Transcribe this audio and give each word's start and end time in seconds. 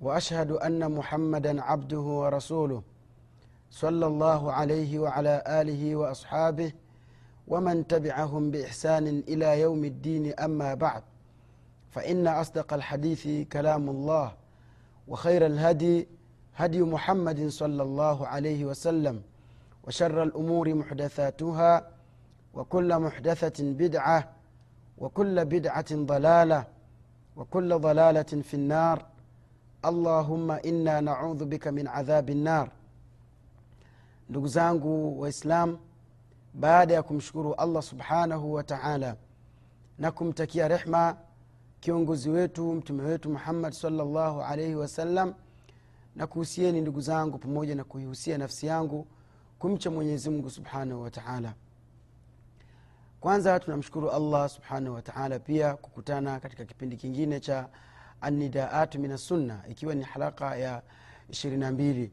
وأشهد 0.00 0.50
أن 0.50 0.92
محمدا 0.92 1.62
عبده 1.62 2.00
ورسوله 2.00 2.82
صلى 3.70 4.06
الله 4.06 4.52
عليه 4.52 4.98
وعلى 4.98 5.42
آله 5.46 5.96
وأصحابه 5.96 6.72
ومن 7.48 7.86
تبعهم 7.86 8.50
بإحسان 8.50 9.06
إلى 9.28 9.60
يوم 9.60 9.84
الدين 9.84 10.34
أما 10.38 10.74
بعد 10.74 11.02
فإن 11.90 12.26
أصدق 12.26 12.74
الحديث 12.74 13.48
كلام 13.52 13.88
الله 13.88 14.32
وخير 15.08 15.46
الهدي 15.46 16.08
هدي 16.56 16.82
محمد 16.82 17.48
صلى 17.48 17.82
الله 17.82 18.26
عليه 18.26 18.64
وسلم 18.64 19.22
وشر 19.84 20.22
الأمور 20.22 20.74
محدثاتها 20.74 21.86
وكل 22.54 22.98
محدثة 22.98 23.64
بدعة 23.64 24.28
وكل 24.98 25.44
بدعة 25.44 25.86
ضلالة 25.94 26.64
وكل 27.36 27.78
ضلالة 27.78 28.22
في 28.22 28.54
النار. 28.54 29.06
allahumma 29.82 30.62
inna 30.62 31.00
naudhu 31.00 31.46
bika 31.46 31.72
min 31.72 31.86
adhabi 31.86 32.34
nnar 32.34 32.70
ndugu 34.28 34.48
zangu 34.48 35.20
waislam 35.20 35.78
baada 36.54 36.94
ya 36.94 37.02
kumshukuru 37.02 37.54
allah 37.54 37.82
subhanahu 37.82 38.52
wa 38.52 38.62
taala 38.62 39.16
na 39.98 40.10
kumtakia 40.10 40.68
rehma 40.68 41.16
kiongozi 41.80 42.30
wetu 42.30 42.72
mtume 42.72 43.02
wetu 43.02 43.30
muhammad 43.30 43.72
salllahu 43.72 44.42
alaihi 44.42 44.74
wasallam 44.74 45.34
na 46.16 46.26
kuhusieni 46.26 46.80
ndugu 46.80 47.00
zangu 47.00 47.38
pamoja 47.38 47.74
na 47.74 47.84
kuihusia 47.84 48.38
nafsi 48.38 48.66
yangu 48.66 49.06
kumcha 49.58 49.90
mwenyezimungu 49.90 50.50
subhanahu 50.50 51.02
wa 51.02 51.10
taala. 51.10 51.54
Kwanza 53.20 53.60
tunamshukuru 53.60 54.10
allah 54.10 54.48
subhanahu 54.48 54.94
wataala 54.94 55.38
pia 55.38 55.76
kukutana 55.76 56.40
katika 56.40 56.64
kipindi 56.64 56.96
kingine 56.96 57.40
cha 57.40 57.68
anidaatu 58.20 58.98
min 59.00 59.12
assunna 59.12 59.60
ikiwa 59.68 59.94
ni 59.94 60.02
haraka 60.02 60.56
ya 60.56 60.82
ishirini 61.30 61.60
na 61.60 61.70
mbili. 61.72 62.12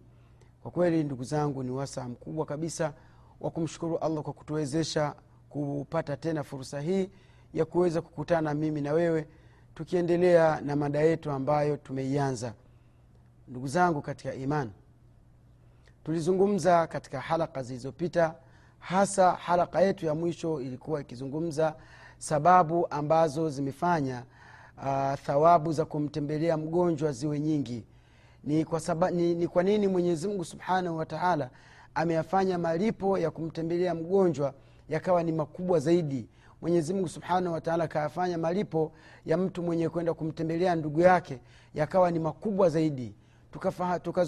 Kwa 0.61 0.71
kweli 0.71 1.03
ndugu 1.03 1.23
zangu 1.23 1.63
ni 1.63 1.71
wasaa 1.71 2.07
mkubwa 2.09 2.45
kabisa 2.45 2.93
wa 3.41 3.51
kumshukuru 3.51 3.97
allah 3.97 4.23
kwa 4.23 4.33
kutuwezesha 4.33 5.15
kupata 5.49 6.17
tena 6.17 6.43
fursa 6.43 6.81
hii 6.81 7.09
ya 7.53 7.65
kuweza 7.65 8.01
kukutana 8.01 8.53
mimi 8.53 8.81
na 8.81 8.93
wewe 8.93 9.27
tukiendelea 9.75 10.61
na 10.61 10.75
mada 10.75 10.99
yetu 11.01 11.31
ambayo 11.31 11.77
tumeianza. 11.77 12.53
Ndugu 13.47 13.67
zangu 13.67 14.01
katika 14.01 14.33
iman 14.33 14.71
tulizungumza 16.03 16.87
katika 16.87 17.19
halaka 17.21 17.63
zilizopita 17.63 18.35
hasa 18.79 19.31
halaka 19.31 19.81
yetu 19.81 20.05
ya 20.05 20.15
mwisho 20.15 20.61
ilikuwa 20.61 21.01
ikizungumza 21.01 21.75
sababu 22.17 22.87
ambazo 22.89 23.49
zimefanya 23.49 24.23
uh, 24.77 25.13
thawabu 25.13 25.73
za 25.73 25.85
kumtembelea 25.85 26.57
mgonjwa 26.57 27.11
ziwe 27.11 27.39
nyingi. 27.39 27.83
Ni 28.43 28.65
kwa, 28.65 28.79
saba, 28.79 29.11
ni, 29.11 29.35
ni 29.35 29.47
kwa 29.47 29.63
nini 29.63 29.87
mwenyezimngu 29.87 30.45
subhanahu 30.45 30.97
wataala 30.97 31.49
ameyafanya 31.95 32.57
malipo 32.57 33.17
ya 33.17 33.31
kumtembelea 33.31 33.95
mgonjwa 33.95 34.53
yakawa 34.89 35.23
ni 35.23 35.31
makubwa 35.31 35.79
zaidi? 35.79 36.27
Mwenyezimngu 36.61 37.07
subhanahu 37.07 37.53
wataala 37.53 37.83
akayafanya 37.83 38.37
malipo 38.37 38.91
ya 39.25 39.37
mtu 39.37 39.63
mwenye 39.63 39.89
kwenda 39.89 40.13
kumtembelea 40.13 40.75
ndugu 40.75 41.01
yake 41.01 41.39
yakawa 41.73 42.11
ni 42.11 42.19
makubwa 42.19 42.69
zaidi. 42.69 43.15
Tukaziweka 43.51 43.99
tuka 43.99 44.25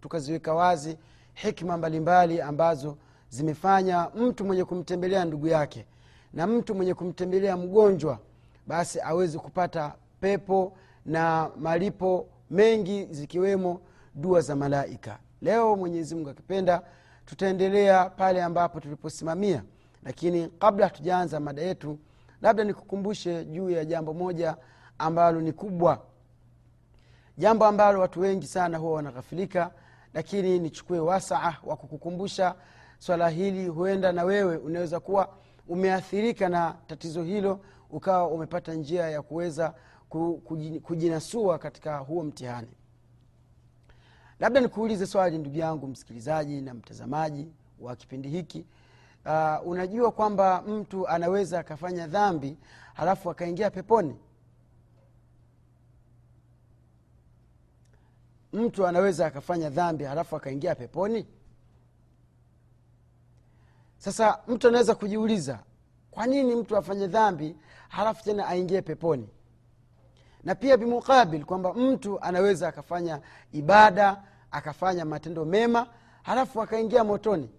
tuka 0.00 0.20
tuka 0.20 0.54
wazi 0.54 0.96
hikma 1.34 1.76
mbalimbali 1.76 2.40
ambazo 2.40 2.96
zimefanya 3.28 4.08
mtu 4.14 4.44
mwenye 4.44 4.64
kumtembelea 4.64 5.24
ndugu 5.24 5.46
yake 5.46 5.86
na 6.32 6.46
mtu 6.46 6.74
mwenye 6.74 6.94
kumtembelea 6.94 7.56
mgonjwa 7.56 8.18
basi 8.66 9.00
awezi 9.00 9.38
kupata 9.38 9.94
pepo 10.20 10.76
na 11.06 11.50
malipo 11.56 12.28
mengi 12.50 13.04
zikiwemo 13.10 13.80
dua 14.14 14.40
za 14.40 14.56
malaika. 14.56 15.18
Leo 15.42 15.76
mwenyezi 15.76 16.14
mungu 16.14 16.30
akipenda 16.30 16.82
tutaendelea 17.26 18.10
pale 18.10 18.42
ambapo 18.42 18.80
tuliposimamia. 18.80 19.62
Lakini 20.04 20.48
kabla 20.48 20.86
hatujaanza 20.86 21.40
mada 21.40 21.62
yetu 21.62 21.98
labda 22.42 22.64
nikukumbushe 22.64 23.44
juu 23.44 23.70
ya 23.70 23.84
jambo 23.84 24.14
moja 24.14 24.56
ambalo 24.98 25.40
ni 25.40 25.52
kubwa. 25.52 26.02
Jambo 27.38 27.64
ambalo 27.66 28.00
watu 28.00 28.20
wengi 28.20 28.46
sana 28.46 28.78
huwa 28.78 28.92
wanaghafilika 28.92 29.70
lakini 30.14 30.58
nichukue 30.58 30.98
wasaa 30.98 31.56
wa 31.64 31.76
kukukumbusha 31.76 32.54
swala 32.98 33.28
hili. 33.28 33.68
Huenda 33.68 34.12
na 34.12 34.24
wewe 34.24 34.56
unaweza 34.56 35.00
kuwa 35.00 35.28
umeathirika 35.68 36.48
na 36.48 36.74
tatizo 36.86 37.22
hilo 37.22 37.60
ukawa 37.90 38.28
umepata 38.28 38.74
njia 38.74 39.10
ya 39.10 39.22
kuweza 39.22 39.74
kujinasua 40.82 41.58
katika 41.58 41.98
huo 41.98 42.24
mtihani. 42.24 42.68
Labda 44.40 44.60
nikuulize 44.60 45.06
swali 45.06 45.38
ndugu 45.38 45.56
yangu 45.58 45.86
msikilizaji 45.86 46.60
na 46.60 46.74
mtazamaji 46.74 47.48
wa 47.80 47.96
kipindi 47.96 48.28
hiki. 48.28 48.66
Uh, 49.26 49.66
unajua 49.68 50.12
kwamba 50.12 50.62
mtu 50.62 51.08
anaweza 51.08 51.58
akafanya 51.60 52.06
dhambi 52.06 52.58
halafu 52.94 53.30
akaingia 53.30 53.70
peponi? 53.70 54.16
Mtu 58.52 58.86
anaweza 58.86 59.26
akafanya 59.26 59.70
dhambi 59.70 60.04
halafu 60.04 60.36
akaingia 60.36 60.74
peponi? 60.74 61.26
Sasa 63.98 64.38
mtu 64.48 64.68
anaweza 64.68 64.94
kujiuliza 64.94 65.58
kwa 66.10 66.26
nini 66.26 66.54
mtu 66.56 66.76
afanye 66.76 67.06
dhambi 67.06 67.56
halafu 67.88 68.24
tena 68.24 68.46
aingie 68.48 68.82
peponi? 68.82 69.28
Na 70.44 70.54
pia 70.54 70.76
bimuqabil 70.76 71.44
kwamba 71.44 71.74
mtu 71.74 72.20
anaweza 72.20 72.68
akafanya 72.68 73.20
ibada 73.52 74.22
akafanya 74.50 75.04
matendo 75.04 75.44
mema 75.44 75.86
halafu 76.22 76.62
akaingia 76.62 77.04
motoni. 77.04 77.50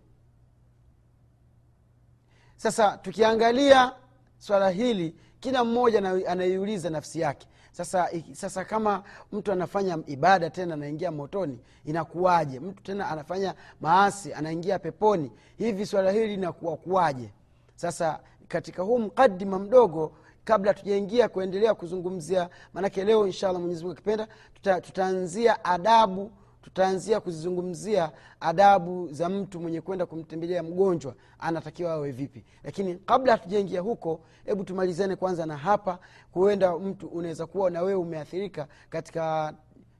Sasa 2.58 2.98
tukiangalia 2.98 3.94
swala 4.38 4.70
hili 4.70 5.16
kila 5.40 5.64
mmoja 5.64 6.00
anaiuliza 6.28 6.90
nafsi 6.90 7.20
yake. 7.20 7.48
Sasa 7.72 8.10
sasa 8.32 8.66
kama 8.66 9.04
mtu 9.32 9.52
anafanya 9.52 10.00
ibada 10.08 10.50
tena 10.50 10.74
anaingia 10.74 11.12
motoni 11.12 11.60
inakuwaje? 11.86 12.60
Mtu 12.60 12.84
tena 12.84 13.10
anafanya 13.10 13.56
maasi 13.82 14.34
anaingia 14.34 14.80
peponi 14.80 15.32
hivi 15.58 15.86
swala 15.86 16.12
hili 16.12 16.28
linakuwa 16.28 16.78
kuwaje? 16.78 17.34
Sasa 17.76 18.20
katika 18.52 18.84
huu 18.84 19.00
mkadima 19.00 19.60
mdogo 19.60 20.12
kabla 20.44 20.74
tujaingia 20.74 21.30
kuendelea 21.30 21.74
kuzungumzia 21.74 22.50
maanake 22.74 23.04
leo 23.04 23.28
inshallah 23.28 23.60
mwenyezimungu 23.62 23.94
akipenda 23.94 24.28
tuta, 24.54 25.64
adabu 25.64 26.32
tutaanzia 26.62 27.20
kuzizungumzia 27.20 28.12
adabu 28.40 29.08
za 29.14 29.30
mtu 29.30 29.60
mwenye 29.60 29.82
kwenda 29.82 30.06
kumtembelea 30.06 30.64
mgonjwa 30.64 31.16
anatakiwa 31.40 31.92
awe 31.94 32.12
vipi. 32.12 32.44
Lakini 32.64 32.96
kabla 32.96 33.32
hatujaingia 33.32 33.82
huko 33.82 34.22
hebu 34.46 34.64
tumalizane 34.64 35.16
kwanza 35.16 35.46
na 35.46 35.58
hapa 35.58 36.00
huenda 36.32 36.78
mtu 36.78 37.08
unaweza 37.08 37.46
kuwa 37.46 37.70
na 37.72 37.82
wewe 37.82 38.00
umeathirika 38.00 38.68
katika 38.90 39.54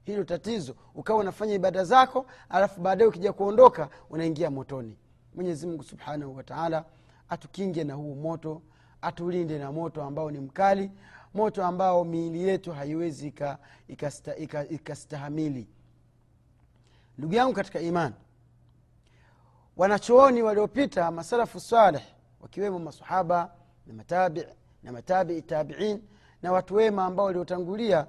hilo 0.04 0.24
tatizo 0.24 0.74
ukawa 0.94 1.20
unafanya 1.20 1.54
ibada 1.54 1.84
zako 1.84 2.26
alafu 2.48 2.80
baadaye 2.80 3.08
ukija 3.08 3.32
kuondoka 3.32 3.88
unaingia 4.10 4.50
motoni. 4.50 4.96
Mwenyezi 5.34 5.66
mungu 5.66 5.82
subhanahu 5.82 6.36
wataala 6.36 6.84
atukinge 7.32 7.84
na 7.84 7.94
huu 7.94 8.14
moto 8.14 8.62
atulinde 9.02 9.58
na 9.58 9.72
moto 9.72 10.02
ambao 10.02 10.30
ni 10.30 10.40
mkali 10.40 10.90
moto 11.34 11.64
ambao 11.64 12.04
miili 12.04 12.42
yetu 12.48 12.72
haiwezi 12.72 13.34
ikastahamili 13.88 14.42
ika, 14.42 14.66
ika, 14.66 15.64
ika 15.64 15.66
ndugu 17.18 17.34
yangu 17.34 17.52
katika 17.52 17.80
imani 17.80 18.14
wanachooni 19.76 20.42
waliopita 20.42 21.10
masalafu 21.10 21.60
saleh 21.60 22.02
wakiwemo 22.40 22.78
masahaba 22.78 23.52
na 23.86 23.94
matabii 23.94 24.44
na 24.82 24.92
matabii 24.92 25.42
tabiin 25.42 26.02
na 26.42 26.52
watu 26.52 26.74
wema 26.74 27.04
ambao 27.04 27.26
waliotangulia 27.26 28.06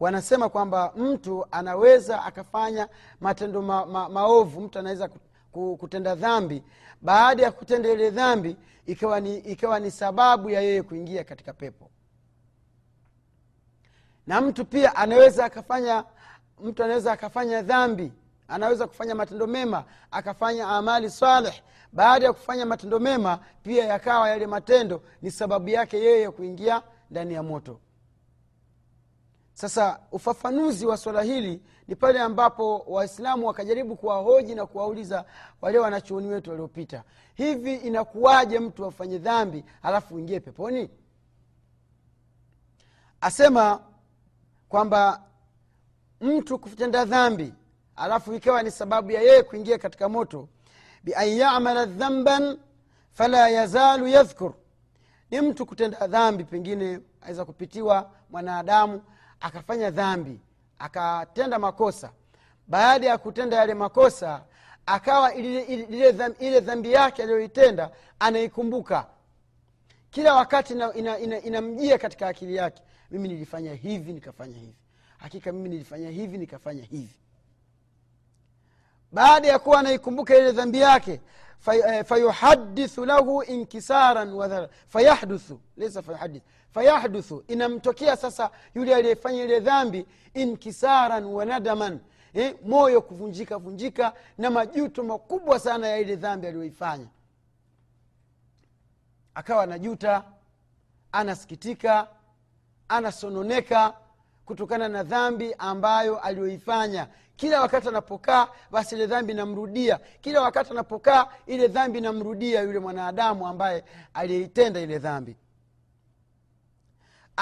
wanasema 0.00 0.48
kwamba 0.48 0.92
mtu 0.96 1.46
anaweza 1.50 2.24
akafanya 2.24 2.88
matendo 3.20 3.62
ma, 3.62 3.86
ma, 3.86 4.08
maovu 4.08 4.60
mtu 4.60 4.78
anaweza 4.78 5.10
kutenda 5.52 6.14
dhambi. 6.14 6.62
Baada 7.02 7.42
ya 7.42 7.52
kutenda 7.52 7.88
ile 7.90 8.10
dhambi 8.10 8.56
ikawa 8.86 9.20
ni, 9.20 9.38
ikawa 9.38 9.80
ni 9.80 9.90
sababu 9.90 10.50
ya 10.50 10.60
yeye 10.60 10.82
kuingia 10.82 11.24
katika 11.24 11.52
pepo. 11.52 11.90
Na 14.26 14.40
mtu 14.40 14.64
pia 14.64 14.96
anaweza 14.96 15.44
akafanya 15.44 16.04
mtu 16.62 16.84
anaweza 16.84 17.12
akafanya 17.12 17.62
dhambi 17.62 18.12
anaweza 18.48 18.86
kufanya 18.86 19.14
matendo 19.14 19.46
mema 19.46 19.84
akafanya 20.10 20.68
amali 20.68 21.10
saleh. 21.10 21.62
Baada 21.92 22.26
ya 22.26 22.32
kufanya 22.32 22.66
matendo 22.66 22.98
mema 23.00 23.38
pia 23.62 23.84
yakawa 23.84 24.28
yale 24.30 24.46
matendo 24.46 25.02
ni 25.22 25.30
sababu 25.30 25.68
yake 25.68 25.98
yeye 25.98 26.30
kuingia 26.30 26.82
ndani 27.10 27.34
ya 27.34 27.42
moto 27.42 27.80
sasa 29.54 30.00
ufafanuzi 30.12 30.86
wa 30.86 30.96
swala 30.96 31.22
hili 31.22 31.62
ni 31.88 31.96
pale 31.96 32.20
ambapo 32.20 32.78
waislamu 32.78 33.46
wakajaribu 33.46 33.96
kuwahoji 33.96 34.54
na 34.54 34.66
kuwauliza 34.66 35.24
wale 35.60 35.78
wanachuoni 35.78 36.28
wetu 36.28 36.50
waliopita 36.50 37.04
hivi 37.34 37.74
inakuwaje 37.74 38.58
mtu 38.58 38.84
afanye 38.86 39.18
dhambi 39.18 39.64
halafu 39.82 40.14
uingie 40.14 40.40
peponi? 40.40 40.90
Asema 43.20 43.80
kwamba 44.68 45.22
mtu 46.20 46.58
kutenda 46.58 47.04
dhambi 47.04 47.54
alafu 47.96 48.34
ikawa 48.34 48.62
ni 48.62 48.70
sababu 48.70 49.10
ya 49.10 49.20
yeye 49.22 49.42
kuingia 49.42 49.78
katika 49.78 50.08
moto 50.08 50.48
bian 51.04 51.28
yamala 51.28 51.86
dhamban 51.86 52.58
fala 53.12 53.48
yazalu 53.48 54.08
yadhkur. 54.08 54.52
Ni 55.30 55.40
mtu 55.40 55.66
kutenda 55.66 56.06
dhambi 56.06 56.44
pengine 56.44 57.00
aweza 57.22 57.44
kupitiwa 57.44 58.10
mwanadamu 58.30 59.02
akafanya 59.42 59.90
dhambi 59.90 60.40
akatenda 60.78 61.58
makosa. 61.58 62.10
Baada 62.68 63.06
ya 63.06 63.18
kutenda 63.18 63.56
yale 63.56 63.74
makosa 63.74 64.42
akawa 64.86 65.34
ile, 65.34 66.12
dhambi, 66.12 66.60
dhambi 66.60 66.92
yake 66.92 67.22
aliyoitenda 67.22 67.90
anaikumbuka. 68.18 69.06
Kila 70.10 70.34
wakati 70.34 70.72
inamjia 70.72 71.18
ina, 71.18 71.40
ina, 71.40 71.58
ina 71.82 71.98
katika 71.98 72.28
akili 72.28 72.56
yake 72.56 72.82
mimi 73.10 73.28
nilifanya 73.28 73.74
hivi 73.74 74.12
nikafanya 74.12 74.58
hivi. 74.58 74.76
Hakika 75.18 75.52
mimi 75.52 75.68
nilifanya 75.68 76.10
hivi 76.10 76.38
nikafanya 76.38 76.82
hivi. 76.84 77.16
Baada 79.12 79.48
ya 79.48 79.58
kuwa 79.58 79.78
anaikumbuka 79.80 80.36
ile 80.36 80.52
dhambi 80.52 80.80
yake 80.80 81.20
fayuhadithu 82.04 83.04
lahu 83.04 83.42
inkisaran 83.42 84.32
wadhara 84.34 84.68
fayahduthu 84.88 85.60
lesa 85.76 86.02
fayuhadith 86.02 86.42
fayahduthu 86.74 87.44
inamtokea 87.48 88.16
sasa 88.16 88.50
yule 88.74 88.94
aliyefanya 88.94 89.44
ile 89.44 89.60
dhambi 89.60 90.06
inkisaran 90.34 91.24
wa 91.24 91.44
nadaman. 91.44 92.00
Eh, 92.34 92.54
moyo 92.66 93.02
kuvunjika 93.02 93.58
vunjika 93.58 94.12
na 94.38 94.50
majuto 94.50 95.02
makubwa 95.04 95.58
sana 95.58 95.88
ya 95.88 95.98
ile 95.98 96.16
dhambi 96.16 96.46
aliyoifanya. 96.46 97.06
Akawa 99.34 99.62
anajuta 99.62 100.24
anasikitika 101.12 102.08
anasononeka 102.88 103.94
kutokana 104.44 104.88
na 104.88 105.02
dhambi 105.02 105.54
ambayo 105.58 106.18
aliyoifanya. 106.20 107.08
Kila 107.36 107.60
wakati 107.60 107.88
anapokaa 107.88 108.48
basi 108.70 108.94
ile 108.94 109.06
dhambi 109.06 109.34
namrudia 109.34 109.98
kila 110.20 110.40
wakati 110.40 110.70
anapokaa 110.70 111.26
ile 111.46 111.68
dhambi 111.68 112.00
namrudia 112.00 112.60
yule 112.60 112.78
mwanadamu 112.78 113.46
ambaye 113.46 113.84
aliyeitenda 114.14 114.80
ile 114.80 114.98
dhambi 114.98 115.36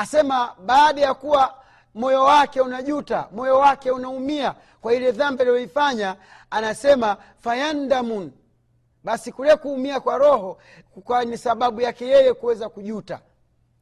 asema 0.00 0.55
baada 0.67 1.00
ya 1.00 1.14
kuwa 1.14 1.55
moyo 1.94 2.25
wake 2.25 2.61
unajuta 2.61 3.29
moyo 3.32 3.58
wake 3.58 3.91
unaumia 3.91 4.55
kwa 4.81 4.94
ile 4.94 5.12
dhambi 5.12 5.43
aliyoifanya 5.43 6.17
anasema 6.50 7.17
fayandamun. 7.38 8.32
Basi 9.05 9.32
kule 9.32 9.56
kuumia 9.56 10.00
kwa 10.00 10.19
roho 10.19 10.58
kwa 11.05 11.25
ni 11.25 11.38
sababu 11.38 11.81
yake 11.81 12.06
yeye 12.06 12.35
kuweza 12.35 12.69
kujuta. 12.69 13.20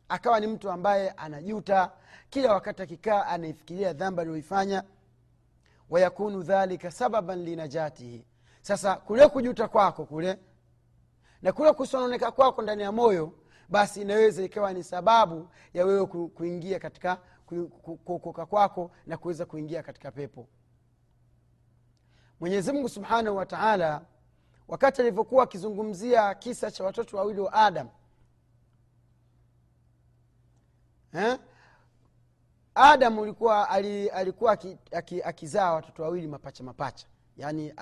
Akawa 0.09 0.41
ni 0.41 0.47
mtu 0.47 0.71
ambaye 0.71 1.11
anajuta. 1.11 1.91
Kila 2.31 2.53
wakati 2.53 2.83
akikaa 2.83 3.27
anaifikiria 3.27 3.93
dhambi 3.93 4.21
aliyoifanya. 4.21 4.83
Wayakunu 5.91 6.43
dhalika 6.43 6.91
sababan 6.91 7.45
linajatihi 7.45 8.25
sasa 8.63 8.97
kule 8.97 9.29
kujuta 9.29 9.69
kwako 9.69 10.05
kule 10.05 10.39
na 11.43 11.53
kule 11.53 11.73
kusononeka 11.73 12.31
kwako 12.31 12.63
ndani 12.63 12.83
ya 12.83 12.93
moyo 12.93 13.33
basi 13.69 14.01
inaweza 14.03 14.43
ikawa 14.43 14.73
ni 14.73 14.85
sababu 14.85 15.49
ya 15.75 15.85
wewe 15.87 16.07
kuingia 16.07 16.79
katika 16.79 17.17
kuokoka 18.05 18.47
kwako 18.47 18.91
na 19.07 19.17
kuweza 19.17 19.47
kuingia 19.47 19.83
katika 19.83 20.11
pepo 20.11 20.49
mwenyezimngu 22.41 22.89
subhanahu 22.89 23.37
wa 23.37 23.47
taala 23.47 24.05
wakati 24.69 25.01
alivyokuwa 25.03 25.45
akizungumzia 25.45 26.35
kisa 26.35 26.71
cha 26.71 26.85
watoto 26.85 27.17
wawili 27.17 27.41
wa 27.41 27.53
adam 27.53 27.89
eh? 31.15 31.39
adam 32.75 33.19
ulikuwa 33.19 33.69
alikuwa 34.13 34.59
akizaa 35.25 35.73
watoto 35.73 36.03
wawili 36.03 36.27
mapacha 36.27 36.65
mapacha 36.65 37.07
yaani 37.37 37.73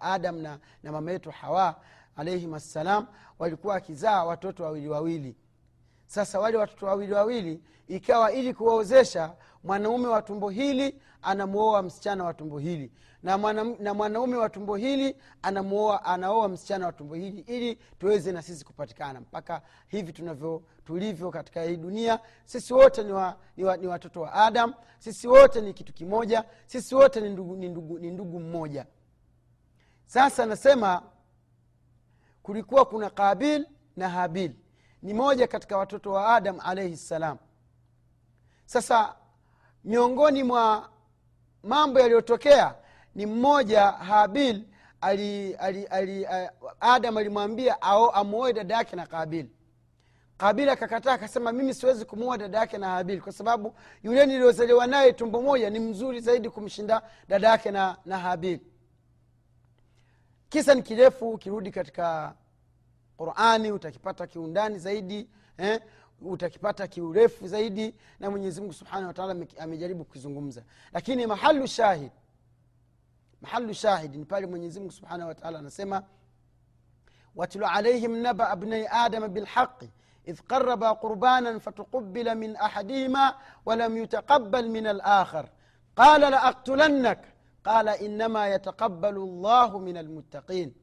adam 0.00 0.36
na, 0.38 0.58
na 0.82 0.92
mama 0.92 1.10
yetu 1.10 1.30
hawa 1.30 1.80
alaihim 2.16 2.54
assalam 2.54 3.06
walikuwa 3.38 3.74
wakizaa 3.74 4.24
watoto 4.24 4.64
wawili 4.64 4.88
wawili. 4.88 5.36
Sasa 6.06 6.40
wale 6.40 6.56
watoto 6.56 6.86
wawili 6.86 7.12
wawili 7.12 7.62
ikawa 7.88 8.32
ili 8.32 8.54
kuwaozesha 8.54 9.34
mwanaume 9.64 10.06
wa 10.08 10.22
tumbo 10.22 10.50
hili 10.50 11.00
anamuoa 11.22 11.82
msichana 11.82 12.24
wa 12.24 12.34
tumbo 12.34 12.58
hili. 12.58 12.92
Na, 13.22 13.38
mwana, 13.38 13.64
na 13.64 13.94
mwanaume 13.94 14.36
wa 14.36 14.48
tumbo 14.50 14.76
hili 14.76 15.16
anamuoa 15.42 16.04
anaoa 16.04 16.48
msichana 16.48 16.86
wa 16.86 16.92
tumbo 16.92 17.14
hili 17.14 17.40
ili 17.40 17.78
tuweze 17.98 18.32
na 18.32 18.42
sisi 18.42 18.64
kupatikana. 18.64 19.20
Mpaka 19.20 19.62
hivi 19.88 20.12
tunavyo 20.12 20.62
tulivyo 20.84 21.30
katika 21.30 21.62
hii 21.62 21.76
dunia 21.76 22.20
sisi 22.44 22.74
wote 22.74 23.02
ni, 23.04 23.12
wa, 23.12 23.36
ni, 23.56 23.64
wa, 23.64 23.76
ni 23.76 23.86
watoto 23.86 24.20
wa 24.20 24.32
adam 24.32 24.74
sisi 24.98 25.28
wote 25.28 25.60
ni 25.60 25.72
kitu 25.74 25.92
kimoja 25.92 26.44
sisi 26.66 26.94
wote 26.94 27.20
ni 27.20 27.28
ndugu, 27.30 27.56
ni 27.56 27.68
ndugu, 27.68 27.98
ni 27.98 28.10
ndugu 28.10 28.40
mmoja. 28.40 28.86
Sasa 30.06 30.46
nasema 30.46 31.02
kulikuwa 32.42 32.84
kuna 32.84 33.10
kabil 33.10 33.66
na 33.96 34.08
habil. 34.08 34.52
Ni 35.02 35.14
moja 35.14 35.46
katika 35.46 35.78
watoto 35.78 36.12
wa 36.12 36.34
adam 36.36 36.60
alaihi 36.60 36.96
ssalam 36.96 37.38
sasa 38.66 39.14
miongoni 39.84 40.42
mwa 40.42 40.88
mambo 41.62 42.00
yaliyotokea 42.00 42.74
ni 43.14 43.26
mmoja 43.26 43.82
habil 43.90 44.64
ali, 45.00 45.54
ali, 45.54 45.84
ali, 45.86 46.26
adam 46.80 47.16
alimwambia 47.16 47.82
amuoe 48.14 48.52
dada 48.52 48.74
yake 48.76 48.96
na 48.96 49.06
qabil. 49.06 49.46
Qabil 50.36 50.68
akakataa 50.68 51.12
akasema 51.12 51.52
mimi 51.52 51.74
siwezi 51.74 52.04
kumuoa 52.04 52.38
dada 52.38 52.58
yake 52.58 52.78
na 52.78 52.88
habil 52.88 53.20
kwa 53.20 53.32
sababu 53.32 53.74
yule 54.02 54.26
niliozaliwa 54.26 54.86
naye 54.86 55.12
tumbo 55.12 55.42
moja 55.42 55.70
ni 55.70 55.78
mzuri 55.80 56.20
zaidi 56.20 56.50
kumshinda 56.50 57.02
dada 57.28 57.48
yake 57.48 57.70
na, 57.70 57.96
na 58.04 58.18
habil 58.18 58.60
kisa 60.52 60.74
ni 60.74 60.82
kirefu 60.82 61.30
ukirudi 61.30 61.70
katika 61.70 62.34
qurani 63.16 63.72
utakipata 63.72 64.26
kiundani 64.26 64.78
zaidi 64.78 65.28
eh? 65.58 65.80
utakipata 66.20 66.88
kiurefu 66.88 67.48
zaidi 67.48 67.94
na 68.20 68.30
mwenyezi 68.30 68.60
mungu 68.60 68.72
subhanahu 68.72 69.06
wataala 69.06 69.46
amejaribu 69.58 70.04
kukizungumza 70.04 70.62
lakini 70.92 71.26
mahalu 71.26 71.66
shahid 71.66 72.10
mahalu 73.40 73.74
shahid 73.74 74.14
ni 74.14 74.24
pale 74.24 74.46
mwenyezi 74.46 74.90
subhanahu 74.90 75.28
wataala 75.28 75.58
anasema 75.58 76.02
watlu 77.36 77.66
alaihim 77.66 78.16
naba 78.16 78.50
abnai 78.50 78.86
adama 78.90 79.28
bilhaqi 79.28 79.90
idh 80.24 80.40
qaraba 80.40 80.94
qurbanan 80.94 81.60
fatuqubila 81.60 82.34
min 82.34 82.56
ahadihima 82.56 83.38
walam 83.64 83.96
yutaqabal 83.96 84.68
min 84.68 84.86
alakhar 84.86 85.48
qala 85.94 86.30
laaktulannak 86.30 87.31
قال 87.64 87.88
إنما 87.88 88.48
يتقبل 88.48 89.16
الله 89.16 89.78
من 89.78 89.96
المتقين. 89.96 90.74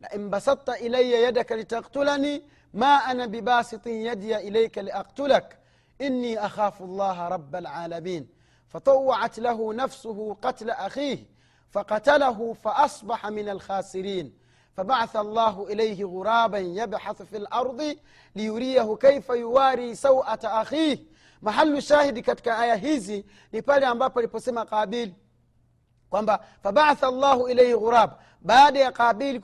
لئن 0.00 0.30
بسطت 0.30 0.68
إلي 0.68 1.12
يدك 1.22 1.52
لتقتلني 1.52 2.42
ما 2.74 2.86
أنا 2.86 3.26
بباسط 3.26 3.86
يدي 3.86 4.36
إليك 4.36 4.78
لأقتلك. 4.78 5.58
إني 6.00 6.46
أخاف 6.46 6.82
الله 6.82 7.28
رب 7.28 7.56
العالمين. 7.56 8.28
فطوعت 8.68 9.38
له 9.38 9.74
نفسه 9.74 10.36
قتل 10.42 10.70
أخيه 10.70 11.18
فقتله 11.70 12.52
فأصبح 12.52 13.26
من 13.26 13.48
الخاسرين. 13.48 14.38
فبعث 14.76 15.16
الله 15.16 15.66
إليه 15.66 16.04
غرابا 16.04 16.58
يبحث 16.58 17.22
في 17.22 17.36
الأرض 17.36 17.96
ليريه 18.36 18.96
كيف 18.96 19.28
يواري 19.28 19.94
سوءة 19.94 20.40
أخيه. 20.44 21.12
mahalu 21.42 21.80
shahidi 21.80 22.22
katika 22.22 22.58
aya 22.58 22.74
hizi 22.74 23.24
ni 23.52 23.62
pale 23.62 23.86
kabili 24.70 25.14
kwamba 26.12 26.44
fabaatha 26.62 27.10
llahu 27.10 27.48
ilaihi 27.48 27.76
ghurab. 27.76 28.10
Baada 28.40 28.80
ya 28.80 28.92
kabili 28.92 29.40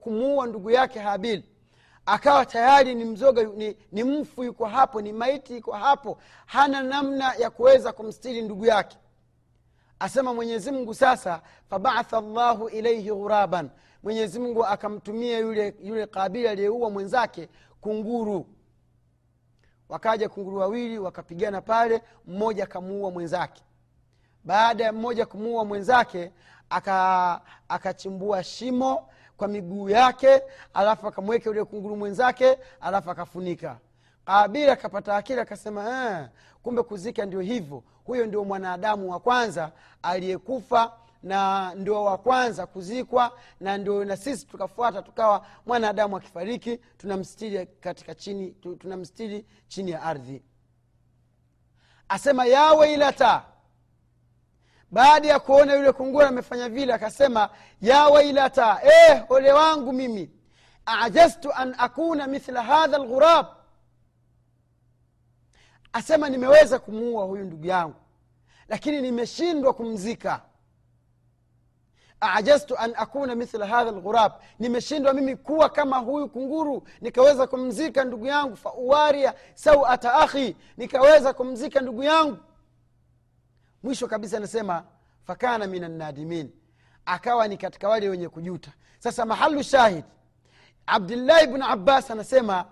kumuua 0.00 0.46
ndugu 0.46 0.70
yake 0.70 0.98
habil 0.98 1.42
akawa 2.06 2.46
tayari 2.46 2.94
ni 2.94 3.04
mzoga 3.04 3.42
ni, 3.42 3.76
ni 3.92 4.04
mfu 4.04 4.44
yuko 4.44 4.66
hapo 4.66 5.00
ni 5.00 5.12
maiti 5.12 5.54
yuko 5.56 5.72
hapo 5.72 6.18
hana 6.46 6.82
namna 6.82 7.34
ya 7.34 7.50
kuweza 7.50 7.92
kumstiri 7.92 8.42
ndugu 8.42 8.66
yake. 8.66 8.98
Asema 9.98 10.34
mwenyezi 10.34 10.70
mungu 10.70 10.94
sasa 10.94 11.42
fabaatha 11.70 12.20
llahu 12.20 12.68
ilaihi 12.68 13.10
ghuraban. 13.10 13.70
Mwenyezi 14.02 14.38
mungu 14.40 14.66
akamtumia 14.66 15.38
yule, 15.38 15.74
yule 15.82 16.06
kabili 16.06 16.48
aliyeua 16.48 16.90
mwenzake 16.90 17.48
kunguru. 17.80 18.46
Wakaja 19.88 20.28
kunguru 20.28 20.58
wawili 20.58 20.98
wakapigana 20.98 21.60
pale 21.60 22.02
mmoja 22.26 22.64
akamuua 22.64 23.10
mwenzake 23.10 23.62
baada 24.44 24.84
ya 24.84 24.92
mmoja 24.92 25.26
kumuua 25.26 25.64
mwenzake 25.64 26.32
aka- 26.70 27.40
akachimbua 27.68 28.44
shimo 28.44 29.08
kwa 29.36 29.48
miguu 29.48 29.88
yake 29.88 30.42
alafu 30.74 31.06
akamweka 31.08 31.50
yule 31.50 31.64
kunguru 31.64 31.96
mwenzake 31.96 32.58
alafu 32.80 33.10
akafunika. 33.10 33.78
Kabil 34.24 34.70
akapata 34.70 35.16
akili 35.16 35.40
akasema 35.40 36.10
eh, 36.10 36.28
kumbe 36.62 36.82
kuzika 36.82 37.26
ndio 37.26 37.40
hivyo. 37.40 37.82
Huyo 38.04 38.26
ndio 38.26 38.44
mwanadamu 38.44 39.10
wa 39.10 39.20
kwanza 39.20 39.72
aliyekufa 40.02 40.92
na 41.22 41.74
ndio 41.74 42.04
wa 42.04 42.18
kwanza 42.18 42.66
kuzikwa 42.66 43.38
na 43.60 43.78
ndio 43.78 44.04
na 44.04 44.16
sisi 44.16 44.46
tukafuata 44.46 45.02
tukawa 45.02 45.46
mwanadamu 45.66 46.16
akifariki 46.16 46.76
tunamstiri 46.98 47.66
katika 47.66 48.14
chini 48.14 48.50
tunamstiri 48.78 49.46
chini 49.68 49.90
ya 49.90 50.02
ardhi. 50.02 50.42
Asema 52.08 52.46
ya 52.46 52.62
wailata 52.72 53.44
baada 54.92 55.28
ya 55.28 55.40
kuona 55.40 55.74
yule 55.74 55.92
kungura 55.92 56.28
amefanya 56.28 56.68
vile 56.68 56.92
akasema 56.94 57.48
ya 57.80 58.06
wailata 58.06 58.80
eh, 58.82 59.22
ole 59.28 59.52
wangu 59.52 59.92
mimi 59.92 60.30
ajaztu 60.86 61.52
an 61.52 61.74
akuna 61.78 62.26
mithla 62.26 62.62
hadha 62.62 62.98
lghurab 62.98 63.46
asema 65.92 66.28
nimeweza 66.28 66.78
kumuua 66.78 67.24
huyu 67.24 67.44
ndugu 67.44 67.66
yangu 67.66 67.94
lakini 68.68 69.00
nimeshindwa 69.02 69.72
kumzika. 69.72 70.40
Ajaztu 72.20 72.78
an 72.78 72.94
akuna 72.96 73.34
mithla 73.34 73.66
hadha 73.66 73.90
lghurab 73.90 74.32
nimeshindwa 74.58 75.12
mimi 75.12 75.36
kuwa 75.36 75.68
kama 75.68 75.98
huyu 75.98 76.28
kunguru 76.28 76.82
nikaweza 77.00 77.46
kumzika 77.46 78.04
ndugu 78.04 78.26
yangu 78.26 78.56
fauwaria 78.56 79.34
sauata 79.54 80.14
akhi 80.14 80.56
nikaweza 80.76 81.32
kumzika 81.32 81.80
ndugu 81.80 82.02
yangu 82.02 82.36
mwisho 83.82 84.06
kabisa 84.06 84.36
anasema 84.36 84.84
fakana 85.26 85.66
min 85.66 85.84
annadimin 85.84 86.50
akawa 87.06 87.48
ni 87.48 87.56
katika 87.56 87.88
wale 87.88 88.08
wenye 88.08 88.28
kujuta. 88.28 88.70
Sasa 88.98 89.24
mahalu 89.26 89.62
shahid 89.62 90.04
abdullahi 90.86 91.46
bnu 91.46 91.64
abbas 91.64 92.10
anasema 92.10 92.64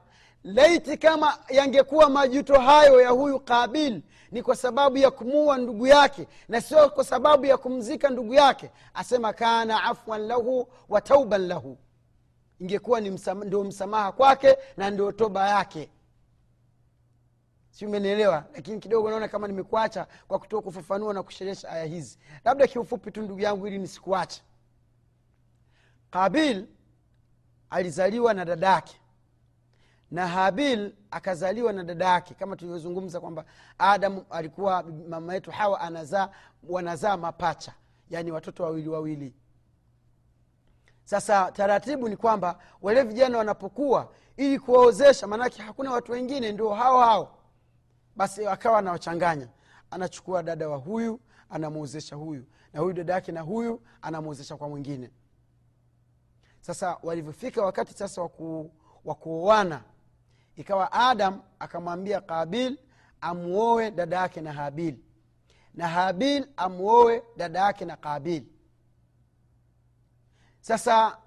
laiti 0.44 0.96
kama 0.98 1.38
yangekuwa 1.48 2.10
majuto 2.10 2.60
hayo 2.60 3.00
ya 3.00 3.10
huyu 3.10 3.40
qabil 3.40 4.02
ni 4.30 4.42
kwa 4.42 4.56
sababu 4.56 4.98
ya 4.98 5.10
kumuua 5.10 5.58
ndugu 5.58 5.86
yake 5.86 6.26
na 6.48 6.60
sio 6.60 6.90
kwa 6.90 7.04
sababu 7.04 7.46
ya 7.46 7.56
kumzika 7.58 8.10
ndugu 8.10 8.34
yake 8.34 8.70
asema 8.94 9.32
kana 9.32 9.84
afwan 9.84 10.26
lahu 10.26 10.68
wa 10.88 11.00
tauban 11.00 11.46
lahu. 11.46 11.78
Ingekuwa 12.58 13.00
ndio 13.44 13.64
msamaha 13.64 14.12
kwake 14.12 14.56
na 14.76 14.90
ndio 14.90 15.12
toba 15.12 15.48
yake 15.48 15.90
si 17.80 17.86
umenielewa 17.86 18.44
lakini 18.54 18.78
kidogo 18.80 19.10
naona 19.10 19.28
kama 19.28 19.46
nimekuacha 19.48 20.06
kwa 20.28 20.38
kutoa 20.38 20.62
kufafanua 20.62 21.14
na 21.14 21.22
kusherehesha 21.22 21.68
aya 21.70 21.84
hizi. 21.84 22.18
Labda 22.44 22.66
kiufupi 22.66 23.10
tu 23.10 23.22
ndugu 23.22 23.40
yangu 23.40 23.66
ili 23.66 23.78
nisikuache. 23.78 24.42
Kabil 26.10 26.66
alizaliwa 27.70 28.34
na 28.34 28.44
dadake 28.44 29.00
na 30.10 30.26
habil 30.26 30.92
akazaliwa 31.10 31.72
na 31.72 31.84
dada 31.84 32.04
yake. 32.04 32.34
Kama 32.34 32.56
tulivyozungumza 32.56 33.20
kwamba 33.20 33.44
adamu 33.78 34.24
alikuwa 34.30 34.82
mama 34.82 35.34
yetu 35.34 35.50
hawa 35.50 35.80
anazaa 35.80 36.28
wanazaa 36.68 37.16
mapacha 37.16 37.72
yaani 38.10 38.32
watoto 38.32 38.62
wawili 38.62 38.88
wawili. 38.88 39.34
Sasa 41.04 41.52
taratibu 41.52 42.08
ni 42.08 42.16
kwamba 42.16 42.58
wale 42.82 43.02
vijana 43.02 43.38
wanapokuwa 43.38 44.12
ili 44.36 44.58
kuwaozesha 44.58 45.26
maanake 45.26 45.62
hakuna 45.62 45.92
watu 45.92 46.12
wengine 46.12 46.52
ndio 46.52 46.68
hao 46.74 47.00
hao 47.00 47.39
basi 48.20 48.46
akawa 48.46 48.78
anawachanganya. 48.78 49.48
Anachukua 49.90 50.42
dada 50.42 50.68
wa 50.68 50.76
huyu 50.76 51.20
anamwozesha 51.50 52.16
huyu. 52.16 52.44
Na 52.72 52.80
huyu 52.80 52.92
dada 52.92 53.12
yake 53.12 53.32
na 53.32 53.40
huyu 53.40 53.82
anamwozesha 54.02 54.56
kwa 54.56 54.68
mwingine. 54.68 55.10
Sasa 56.60 56.96
walivyofika 57.02 57.62
wakati 57.62 57.92
sasa 57.94 58.22
wa 59.04 59.14
kuoana 59.14 59.82
ikawa 60.56 60.92
adam 60.92 61.42
akamwambia 61.58 62.20
kabil 62.20 62.78
amuoe 63.20 63.90
dada 63.90 64.16
yake 64.16 64.40
na 64.40 64.52
habil. 64.52 64.96
Na 65.74 65.88
habil 65.88 66.48
amuoe 66.56 67.22
dada 67.36 67.58
yake 67.60 67.84
na 67.84 67.96
kabil 67.96 68.44
sasa 70.60 71.18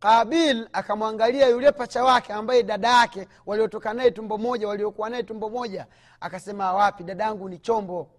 qabil 0.00 0.68
akamwangalia 0.72 1.48
yule 1.48 1.72
pacha 1.72 2.04
wake 2.04 2.32
ambaye 2.32 2.62
dada 2.62 2.88
yake 2.88 3.28
waliotoka 3.46 3.94
naye 3.94 4.10
tumbo 4.10 4.38
moja 4.38 4.68
waliokuwa 4.68 5.10
naye 5.10 5.22
tumbo 5.22 5.50
moja 5.50 5.86
akasema 6.20 6.72
wapi 6.72 7.04
dadangu 7.04 7.48
ni 7.48 7.58
chombo. 7.58 8.10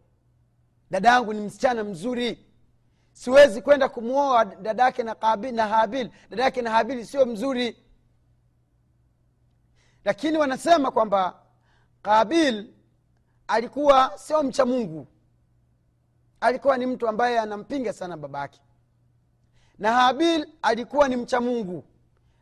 Dadangu 0.92 1.34
ni 1.34 1.42
msichana 1.42 1.84
mzuri. 1.84 2.46
Siwezi 3.14 3.62
kwenda 3.62 3.90
kumwoa 3.90 4.46
dada 4.46 4.84
yake 4.84 5.04
na, 5.04 5.16
na 5.52 5.68
habil. 5.68 6.10
Dada 6.30 6.44
yake 6.44 6.62
na 6.62 6.72
habil 6.72 7.06
sio 7.06 7.26
mzuri. 7.26 7.78
Lakini 10.06 10.38
wanasema 10.38 10.92
kwamba 10.92 11.42
qabil 12.02 12.74
alikuwa 13.48 14.12
sio 14.18 14.44
mcha 14.44 14.66
mungu. 14.66 15.08
Alikuwa 16.42 16.78
ni 16.78 16.86
mtu 16.86 17.08
ambaye 17.08 17.40
anampinga 17.40 17.94
sana 17.94 18.18
babake 18.18 18.62
na 19.82 19.92
habil 19.94 20.48
alikuwa 20.62 21.08
ni 21.08 21.16
mcha 21.16 21.42
mungu. 21.42 21.84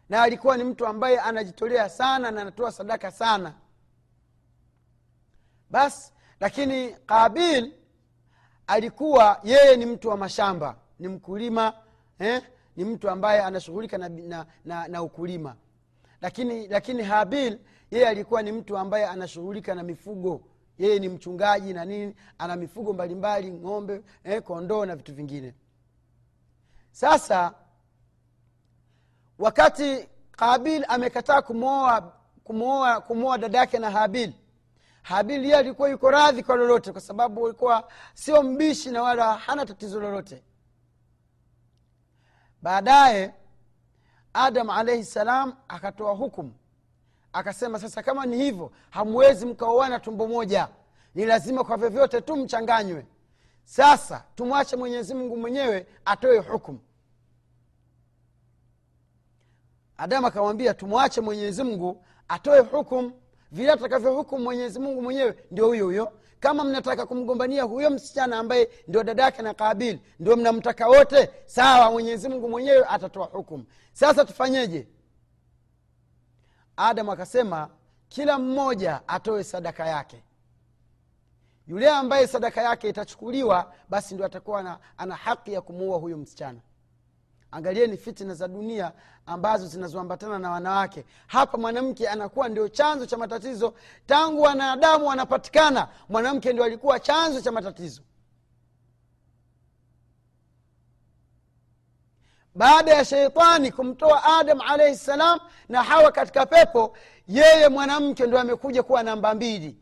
Na 0.10 0.22
alikuwa 0.24 0.58
ni 0.58 0.63
mtu 0.63 0.88
ambaye 0.88 1.19
anajitolea 1.19 1.89
sana 1.89 2.31
na 2.31 2.41
anatoa 2.41 2.72
sadaka 2.72 3.12
sana. 3.12 3.53
Basi 5.69 6.13
lakini 6.39 6.96
kabil 7.05 7.74
alikuwa 8.67 9.39
yeye 9.43 9.77
ni 9.77 9.86
mtu 9.86 10.10
wa 10.10 10.17
mashamba 10.17 10.75
ni 11.00 11.08
mkulima 11.08 11.74
eh? 12.19 12.41
ni 12.75 12.86
mtu 12.86 13.10
ambaye 13.10 13.41
anashughulika 13.41 13.98
na, 13.98 14.10
na, 14.10 14.46
na, 14.65 14.88
na 14.88 15.03
ukulima. 15.03 15.55
Lakini 16.22 16.67
lakini 16.67 17.03
habil 17.03 17.60
yeye 17.91 18.08
alikuwa 18.08 18.41
ni 18.41 18.51
mtu 18.51 18.77
ambaye 18.77 19.05
anashughulika 19.05 19.75
na 19.75 19.84
mifugo. 19.84 20.41
Yeye 20.77 21.00
ni 21.00 21.10
mchungaji 21.10 21.74
na 21.74 21.86
nini 21.86 22.15
ana 22.38 22.55
mifugo 22.55 22.93
mbalimbali 22.93 23.51
ng'ombe 23.51 24.01
eh, 24.24 24.41
kondoo 24.41 24.86
na 24.86 24.96
vitu 24.96 25.13
vingine 25.13 25.53
sasa 27.00 27.53
wakati 29.39 30.10
qabil 30.32 30.86
amekataa 30.88 31.41
kumwoa 31.41 32.13
kumwoa 32.44 33.01
kumwoa 33.01 33.38
dada 33.38 33.58
yake 33.58 33.79
na 33.79 33.91
habil 33.91 34.34
habil 35.01 35.44
yeye 35.44 35.58
alikuwa 35.58 35.89
yuko 35.89 36.12
radhi 36.12 36.44
kwa 36.44 36.56
lolote 36.56 36.91
kwa 36.91 37.01
sababu 37.01 37.46
alikuwa 37.46 37.89
sio 38.13 38.44
mbishi 38.44 38.89
na 38.91 39.03
wala 39.03 39.34
hana 39.34 39.65
tatizo 39.65 40.00
lolote. 40.00 40.44
Baadaye 42.62 43.34
adam 44.34 44.70
alaihi 44.70 45.03
salam 45.03 45.53
akatoa 45.68 46.12
hukumu. 46.13 46.53
Akasema 47.34 47.79
sasa 47.79 48.03
kama 48.03 48.25
ni 48.25 48.38
hivyo 48.38 48.72
hamwezi 48.89 49.46
mkaoana 49.46 50.00
tumbo 50.00 50.27
moja. 50.27 50.68
Ni 51.15 51.25
lazima 51.25 51.63
kwa 51.63 51.77
vyovyote 51.77 52.22
tu 52.22 52.36
mchanganywe. 52.36 53.06
Sasa 53.63 54.24
tumwache 54.36 54.75
mwenyezi 54.75 55.13
mungu 55.13 55.38
mwenyewe 55.38 55.88
atoe 56.06 56.38
hukumu 56.39 56.79
adamu 60.00 60.27
akamwambia 60.27 60.74
tumwache 60.74 61.22
mwenyezi 61.22 61.63
mungu 61.63 62.06
atoe 62.27 62.60
hukumu 62.60 63.12
vile 63.51 63.72
atakavyohukumu 63.72 64.44
mwenyezi 64.44 64.79
mungu 64.79 65.01
mwenyewe 65.01 65.36
ndio 65.51 65.68
huyo 65.68 65.86
huyo. 65.86 66.12
Kama 66.39 66.63
mnataka 66.63 67.06
kumgombania 67.06 67.63
huyo 67.63 67.89
msichana 67.89 68.39
ambaye 68.39 68.70
ndio 68.88 69.03
dada 69.03 69.24
yake 69.24 69.41
na 69.41 69.53
kabil 69.53 70.00
ndio 70.20 70.36
mnamtaka 70.38 70.88
wote 70.88 71.29
sawa 71.46 71.91
mwenyezi 71.91 72.29
mungu 72.29 72.50
mwenyewe 72.50 72.86
atatoa 72.89 73.25
hukumu 73.25 73.65
sasa 73.94 74.25
tufanyeje? 74.25 74.88
Adamu 76.77 77.12
akasema 77.12 77.70
kila 78.10 78.39
mmoja 78.39 79.01
atoe 79.08 79.44
sadaka 79.44 79.88
yake. 79.88 80.24
Yule 81.68 81.89
ambaye 81.89 82.27
sadaka 82.27 82.62
yake 82.62 82.89
itachukuliwa 82.89 83.74
basi 83.89 84.13
ndio 84.13 84.25
atakuwa 84.25 84.60
ana, 84.60 84.79
ana 84.98 85.15
haki 85.15 85.53
ya 85.53 85.62
kumuua 85.62 85.98
huyo 85.98 86.18
msichana 86.18 86.60
angalieni 87.51 87.98
fitna 87.98 88.34
za 88.34 88.48
dunia 88.48 88.91
ambazo 89.25 89.68
zinazoambatana 89.68 90.39
na 90.39 90.51
wanawake. 90.51 91.06
Hapa 91.27 91.58
mwanamke 91.58 92.10
anakuwa 92.10 92.50
ndio 92.50 92.68
chanzo 92.70 93.06
cha 93.06 93.18
matatizo. 93.18 93.74
Tangu 94.06 94.41
wanadamu 94.41 95.08
wanapatikana 95.08 95.88
mwanamke 96.10 96.53
ndio 96.53 96.63
alikuwa 96.63 97.00
chanzo 97.00 97.41
cha 97.41 97.51
matatizo. 97.51 98.01
Baada 102.56 102.94
ya 102.94 103.06
sheitani 103.06 103.72
kumtoa 103.72 104.24
adam 104.39 104.62
alaihi 104.62 104.98
ssalam 104.98 105.39
na 105.70 105.84
hawa 105.84 106.12
katika 106.12 106.46
pepo 106.46 106.98
yeye 107.27 107.70
mwanamke 107.70 108.27
ndo 108.27 108.39
amekuja 108.39 108.84
kuwa 108.84 109.03
namba 109.03 109.34
mbili. 109.36 109.77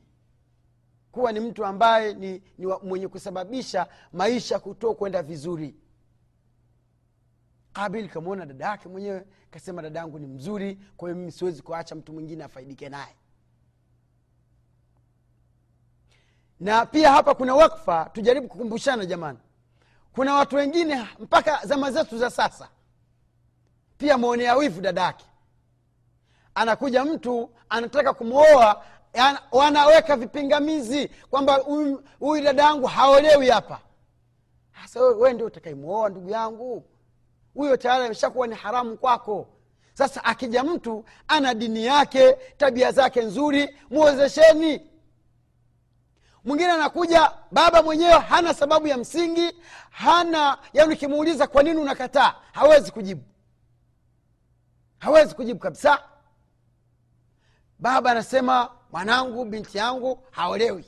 Kuwa 1.11 1.31
ni 1.31 1.39
mtu 1.39 1.65
ambaye 1.65 2.13
ni, 2.13 2.43
ni 2.57 2.67
mwenye 2.83 3.07
kusababisha 3.07 3.87
maisha 4.13 4.59
kuto 4.59 4.93
kwenda 4.93 5.23
vizuri 5.23 5.75
kabil 7.77 8.09
kamwona 8.09 8.45
dada 8.45 8.65
yake 8.65 8.89
mwenyewe 8.89 9.25
kasema 9.51 9.81
dada 9.81 9.99
yangu 9.99 10.19
ni 10.19 10.27
mzuri 10.27 10.79
kwa 10.97 11.09
hiyo 11.09 11.19
mimi 11.19 11.31
siwezi 11.31 11.61
kuacha 11.61 11.95
mtu 11.95 12.13
mwingine 12.13 12.43
afaidike 12.43 12.89
naye. 12.89 13.15
Na 16.59 16.85
pia 16.85 17.11
hapa 17.11 17.35
kuna 17.35 17.55
wakfa 17.55 18.09
tujaribu 18.13 18.47
kukumbushana 18.47 19.05
jamani. 19.05 19.39
Kuna 20.13 20.33
watu 20.35 20.55
wengine 20.55 21.07
mpaka 21.19 21.65
zama 21.65 21.91
zetu 21.91 22.17
za 22.17 22.29
sasa 22.29 22.69
pia 23.97 24.17
mwonea 24.17 24.55
wivu 24.55 24.81
dadake 24.81 25.25
anakuja 26.55 27.05
mtu 27.05 27.49
anataka 27.69 28.13
kumwoa 28.13 28.83
wanaweka 29.51 30.15
vipingamizi 30.17 31.07
kwamba 31.07 31.55
huyu 32.19 32.43
dada 32.43 32.63
yangu 32.63 32.87
haolewi 32.87 33.49
hapa. 33.49 33.79
Sasa 34.81 35.01
wewe 35.01 35.33
ndio 35.33 35.45
utakaimwoa 35.47 36.09
ndugu 36.09 36.29
yangu 36.29 36.83
huyo 37.57 37.77
tayari 37.77 38.05
ameshakuwa 38.05 38.47
ni 38.47 38.55
haramu 38.55 38.97
kwako. 38.97 39.47
Sasa 39.93 40.23
akija 40.23 40.63
mtu 40.63 41.05
ana 41.27 41.53
dini 41.53 41.85
yake 41.85 42.33
tabia 42.57 42.91
zake 42.91 43.21
nzuri 43.21 43.77
mwozesheni 43.89 44.81
mwingine 46.45 46.71
anakuja 46.71 47.31
baba 47.51 47.83
mwenyewe 47.83 48.13
hana 48.19 48.53
sababu 48.53 48.87
ya 48.87 48.97
msingi 48.97 49.51
hana 49.89 50.57
yani 50.73 50.93
ukimuuliza 50.93 51.47
kwa 51.47 51.63
nini 51.63 51.77
unakataa 51.81 52.35
hawezi 52.51 52.91
kujibu. 52.91 53.21
Hawezi 54.99 55.35
kujibu 55.35 55.59
kabisa. 55.59 56.03
Baba 57.79 58.11
anasema 58.11 58.71
mwanangu 58.91 59.45
binti 59.45 59.77
yangu 59.77 60.23
haolewi. 60.31 60.85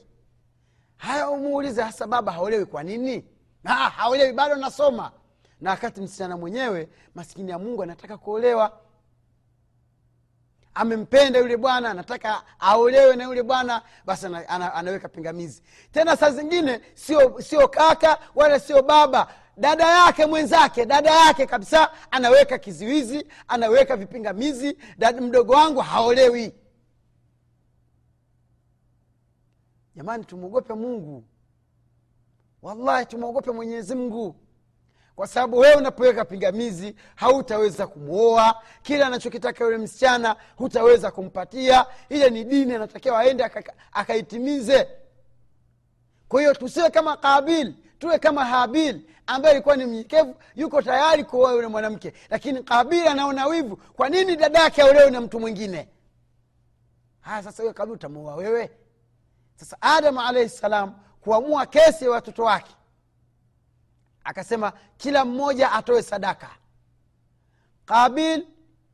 Haya 0.97 1.29
umuulize 1.29 1.81
hasa 1.81 2.07
baba 2.07 2.31
haolewi 2.31 2.65
kwa 2.65 2.83
nini? 2.83 3.25
Ha, 3.63 3.73
haolewi 3.75 4.33
bado 4.33 4.55
nasoma 4.55 5.11
na 5.61 5.69
wakati 5.71 6.01
msichana 6.01 6.37
mwenyewe 6.37 6.89
maskini 7.15 7.51
ya 7.51 7.59
mungu 7.59 7.83
anataka 7.83 8.17
kuolewa. 8.17 8.81
Amempenda 10.73 11.39
yule 11.39 11.57
bwana 11.57 11.89
anataka 11.91 12.43
aolewe 12.59 13.15
na 13.15 13.23
yule 13.23 13.43
bwana 13.43 13.81
basi 14.05 14.25
ana, 14.25 14.49
ana, 14.49 14.73
anaweka 14.73 15.09
pingamizi. 15.09 15.61
Tena 15.91 16.17
saa 16.17 16.29
zingine 16.31 16.81
sio 16.93 17.41
sio 17.41 17.67
kaka 17.67 18.19
wala 18.35 18.59
sio 18.59 18.83
baba 18.83 19.27
dada 19.57 19.87
yake 19.87 20.25
mwenzake 20.25 20.85
dada 20.85 21.11
yake 21.11 21.45
kabisa 21.45 21.91
anaweka 22.11 22.57
kiziwizi 22.57 23.27
anaweka 23.47 23.97
vipingamizi 23.97 24.77
mdogo 25.21 25.53
wangu 25.53 25.79
haolewi. 25.79 26.53
Jamani 29.95 30.25
tumwogope 30.25 30.73
mungu. 30.73 31.23
Wallahi 32.61 33.05
tumwogope 33.05 33.51
mwenyezi 33.51 33.95
mungu 33.95 34.35
kwa 35.19 35.27
sababu 35.27 35.57
wewe 35.57 35.75
unapoweka 35.75 36.25
pingamizi 36.25 36.95
hautaweza 37.15 37.87
kumwoa 37.87 38.61
kile 38.81 39.03
anachokitaka 39.05 39.63
yule 39.63 39.77
msichana 39.77 40.35
hutaweza 40.55 41.11
kumpatia. 41.11 41.85
Ile 42.09 42.29
ni 42.29 42.43
dini 42.43 42.73
anatakiwa 42.75 43.19
aende 43.19 43.49
akaitimize. 43.91 44.87
Kwa 46.27 46.41
hiyo 46.41 46.53
tusiwe 46.53 46.89
kama 46.89 47.17
kabil 47.17 47.73
tuwe 47.97 48.19
kama 48.19 48.45
habil 48.45 49.01
ambaye 49.27 49.55
ilikuwa 49.55 49.75
ni 49.75 49.85
mnyenyekevu 49.85 50.35
yuko 50.55 50.81
tayari 50.81 51.23
kuoa 51.23 51.53
yule 51.53 51.67
mwanamke. 51.67 52.13
Lakini 52.29 52.63
kabil 52.63 53.07
anaona 53.07 53.47
wivu 53.47 53.75
kwa 53.77 54.09
nini 54.09 54.35
dada 54.35 54.59
yake 54.59 54.81
aulewe 54.81 55.11
na 55.11 55.21
mtu 55.21 55.39
mwingine? 55.39 55.87
Haya 57.21 57.43
sasa 57.43 57.63
huyo 57.63 57.73
kabil 57.73 57.93
utamuoa 57.93 58.35
wewe? 58.35 58.71
Sasa 59.55 59.77
adamu 59.81 60.21
alaihi 60.21 60.49
salam 60.49 60.93
kuamua 61.21 61.65
kesi 61.65 62.05
ya 62.05 62.11
watoto 62.11 62.43
wake 62.43 62.75
akasema 64.29 64.73
kila 64.97 65.25
mmoja 65.25 65.71
atoe 65.71 66.01
sadaka. 66.03 66.49
Qabil 67.85 68.47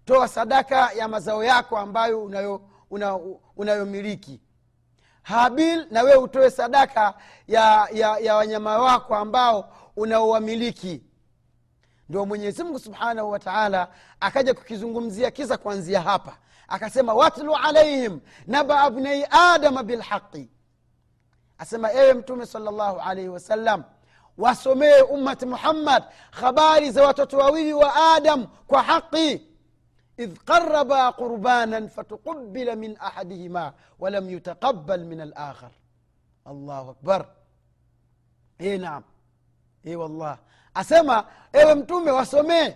toa 0.05 0.27
sadaka 0.27 0.91
ya 0.91 1.07
mazao 1.07 1.43
yako 1.43 1.77
ambayo 1.77 2.23
unayomiliki 2.23 2.71
una, 2.89 3.15
unayomiliki. 3.55 4.41
habil 5.23 5.87
na 5.91 6.01
wewe 6.01 6.17
utoe 6.17 6.51
sadaka 6.51 7.13
ya, 7.47 7.87
ya, 7.93 8.17
ya 8.17 8.35
wanyama 8.35 8.77
wako 8.79 9.15
ambao 9.15 9.73
unaowamiliki. 9.95 11.03
Ndio 12.09 12.25
mwenyezimngu 12.25 12.79
subhanahu 12.79 13.31
wataala 13.31 13.87
akaja 14.19 14.53
kukizungumzia 14.53 15.31
kisa 15.31 15.57
kuanzia 15.57 16.01
hapa. 16.01 16.37
Akasema 16.67 17.13
watlu 17.13 17.55
alaihim 17.55 18.19
naba 18.47 18.81
abnai 18.81 19.25
adama 19.29 19.83
bilhaqi 19.83 20.49
asema 21.57 21.91
ewe 21.93 22.13
mtume 22.13 22.45
salllahu 22.45 22.99
alaihi 22.99 23.29
wasallam 23.29 23.83
wasomee 24.37 25.01
ummati 25.01 25.45
muhammad 25.45 26.03
habari 26.31 26.91
za 26.91 27.03
watoto 27.03 27.37
wawili 27.37 27.73
wa 27.73 28.15
adam 28.15 28.47
kwa 28.67 28.81
haqi 28.83 29.47
idh 30.17 30.37
qaraba 30.45 31.11
qurbanan 31.13 31.89
fatuqubila 31.89 32.75
min 32.75 32.97
ahadihima 32.99 33.73
walam 33.99 34.29
yutaqabal 34.29 35.05
min 35.05 35.21
alakhar 35.21 35.71
allahu 36.45 36.89
akbar 36.91 37.25
e 38.59 38.77
naam 38.77 39.03
e 39.83 39.95
wallah 39.95 40.37
asema 40.73 41.25
ewe 41.53 41.75
mtume 41.75 42.11
wasomee 42.11 42.75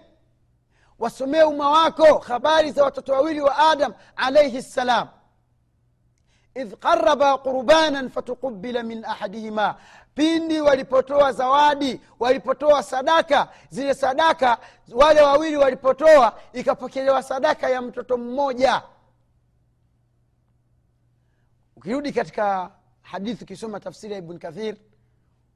wasomee 1.00 1.44
umma 1.44 1.70
wako 1.70 2.18
habari 2.20 2.72
za 2.72 2.84
watoto 2.84 3.14
wawili 3.14 3.42
wa 3.42 3.58
adam 3.58 3.94
alaihi 4.16 4.62
ssalam 4.62 5.08
idh 6.56 6.74
qaraba 6.80 7.38
qurbanan 7.38 8.10
fatuqubila 8.10 8.84
min 8.84 9.06
ahadihima 9.06 9.76
pindi 10.16 10.62
walipotoa 10.62 11.32
zawadi 11.32 12.02
walipotoa 12.20 12.84
sadaka 12.84 13.50
zile 13.70 13.94
sadaka 13.94 14.58
wale 14.92 15.22
wawili 15.22 15.58
walipotoa 15.58 16.40
ikapokelewa 16.54 17.24
sadaka 17.24 17.70
ya 17.70 17.82
mtoto 17.82 18.18
mmoja. 18.18 18.84
Ukirudi 21.76 22.12
katika 22.12 22.72
hadithi 23.02 23.44
ukisoma 23.44 23.80
tafsiri 23.80 24.14
ya 24.14 24.20
ibn 24.20 24.38
kathir 24.40 24.76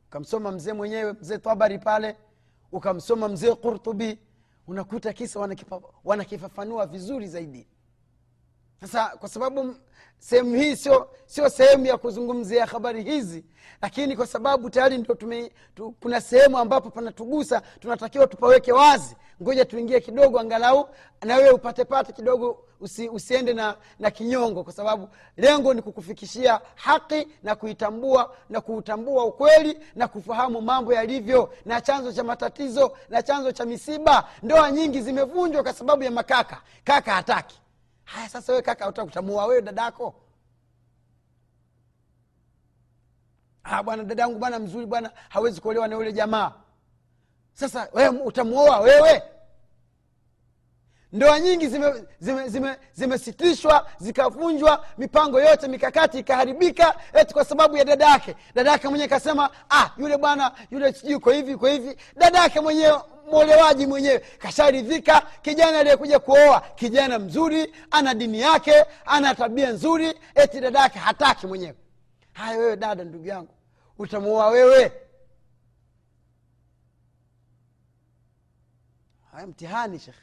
ukamsoma 0.07 0.51
mzee 0.51 0.73
mwenyewe 0.73 1.13
mzee 1.13 1.37
tabari 1.37 1.79
pale 1.79 2.15
ukamsoma 2.71 3.27
mzee 3.27 3.55
qurtubi 3.55 4.19
unakuta 4.67 5.13
kisa 5.13 5.49
wanakifafanua 6.03 6.85
vizuri 6.85 7.27
zaidi 7.27 7.67
sasa 8.87 9.17
kwa 9.17 9.29
sababu 9.29 9.75
sehemu 10.19 10.55
hii 10.55 10.75
sio 10.75 11.09
sio 11.25 11.49
sehemu 11.49 11.85
ya 11.85 11.97
kuzungumzia 11.97 12.65
habari 12.65 13.03
hizi 13.03 13.45
lakini 13.81 14.15
kwa 14.15 14.27
sababu 14.27 14.69
tayari 14.69 14.97
ndio 14.97 15.15
tu, 15.75 15.95
kuna 16.01 16.21
sehemu 16.21 16.57
ambapo 16.57 16.89
panatugusa 16.89 17.61
tunatakiwa 17.79 18.27
tupaweke 18.27 18.71
wazi. 18.71 19.15
Ngoja 19.41 19.65
tuingie 19.65 19.99
kidogo 19.99 20.39
angalau 20.39 20.89
na 21.21 21.35
wewe 21.35 21.49
upatepate 21.49 22.13
kidogo 22.13 22.65
usi, 22.79 23.09
usiende 23.09 23.53
na, 23.53 23.75
na 23.99 24.11
kinyongo 24.11 24.63
kwa 24.63 24.73
sababu 24.73 25.09
lengo 25.37 25.73
ni 25.73 25.81
kukufikishia 25.81 26.61
haki 26.75 27.27
na 27.43 27.55
kuitambua 27.55 28.35
na 28.49 28.61
kuutambua 28.61 29.25
ukweli 29.25 29.77
na 29.95 30.07
kufahamu 30.07 30.61
mambo 30.61 30.93
yalivyo 30.93 31.53
na 31.65 31.81
chanzo 31.81 32.13
cha 32.13 32.23
matatizo 32.23 32.97
na 33.09 33.23
chanzo 33.23 33.51
cha 33.51 33.65
misiba. 33.65 34.29
Ndoa 34.43 34.71
nyingi 34.71 35.01
zimevunjwa 35.01 35.63
kwa 35.63 35.73
sababu 35.73 36.03
ya 36.03 36.11
makaka. 36.11 36.61
Kaka 36.83 37.11
hataki 37.13 37.59
haya 38.05 38.29
sasa 38.29 38.51
wewe 38.51 38.61
kaka 38.61 38.87
utakutamua 38.89 39.45
wewe 39.45 39.61
dadako. 39.61 40.15
Ah, 43.63 43.83
bwana 43.83 44.03
dada 44.03 44.23
yangu 44.23 44.39
bwana 44.39 44.59
mzuri 44.59 44.85
bwana 44.85 45.11
hawezi 45.29 45.61
kuolewa 45.61 45.87
na 45.87 45.95
yule 45.95 46.13
jamaa. 46.13 46.51
Sasa 47.53 47.89
wewe 47.93 48.09
utamuoa 48.19 48.79
wewe? 48.79 49.23
Ndoa 51.13 51.39
nyingi 51.39 51.67
zimesitishwa 51.67 52.07
zime, 52.19 52.49
zime, 52.93 53.17
zime 53.17 53.81
zikavunjwa 53.99 54.85
mipango 54.97 55.41
yote 55.41 55.67
mikakati 55.67 56.19
ikaharibika 56.19 56.95
eti 57.13 57.33
kwa 57.33 57.45
sababu 57.45 57.77
ya 57.77 57.85
dada 57.85 58.05
yake 58.09 58.35
dada 58.55 58.71
yake 58.71 58.87
mwenyewe 58.87 59.07
kasema 59.09 59.49
ah, 59.69 59.89
yule 59.97 60.17
bwana 60.17 60.51
yule 60.71 60.93
sijui 60.93 61.19
kwa 61.19 61.33
hivi 61.33 61.55
kwa 61.57 61.69
hivi. 61.69 61.97
Dada 62.15 62.39
yake 62.39 62.59
mwenyewe 62.59 63.01
mwolewaji 63.33 63.87
mwenyewe. 63.87 64.19
Kasharidhika 64.19 65.21
kijana 65.41 65.79
aliyekuja 65.79 66.19
kuoa 66.19 66.59
kijana 66.61 67.19
mzuri 67.19 67.73
ana 67.91 68.13
dini 68.13 68.39
yake 68.39 68.85
ana 69.05 69.35
tabia 69.35 69.71
nzuri 69.71 70.19
eti 70.35 70.59
dada 70.61 70.79
yake 70.79 70.99
hataki 70.99 71.47
mwenyewe. 71.47 71.75
Haya 72.33 72.57
wewe 72.57 72.77
dada 72.77 73.03
ndugu 73.03 73.27
yangu 73.27 73.53
utamuoa 73.99 74.47
wewe. 74.47 74.91
Haya 79.31 79.47
mtihani 79.47 79.99
shekhe 79.99 80.19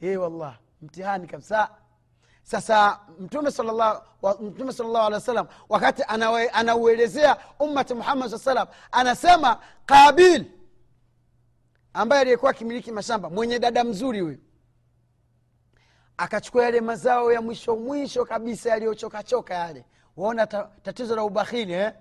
e 0.00 0.16
wallah 0.16 0.56
mtihani 0.82 1.26
kabisa. 1.26 1.68
Sasa 2.42 3.00
mtume 3.20 3.50
mtume 4.40 4.72
salllahu 4.72 5.06
alehi 5.06 5.14
wa 5.14 5.20
sallam 5.20 5.46
wakati 5.68 6.02
anauelezea 6.52 7.36
ummati 7.58 7.94
muhammad 7.94 8.30
saa 8.30 8.38
salam 8.38 8.68
anasema 8.92 9.60
qabil 9.86 10.44
ambaye 11.94 12.20
aliyekuwa 12.20 12.50
akimiliki 12.50 12.92
mashamba 12.92 13.30
mwenye 13.30 13.58
dada 13.58 13.84
mzuri 13.84 14.20
huyu 14.20 14.38
akachukua 16.16 16.64
yale 16.64 16.80
mazao 16.80 17.32
ya 17.32 17.42
mwisho 17.42 17.76
mwisho 17.76 18.24
kabisa 18.24 18.70
yaliyochokachoka 18.70 19.54
yale. 19.54 19.84
Waona 20.16 20.46
ta, 20.46 20.70
tatizo 20.82 21.16
la 21.16 21.24
ubakhili 21.24 21.72
eh? 21.72 21.92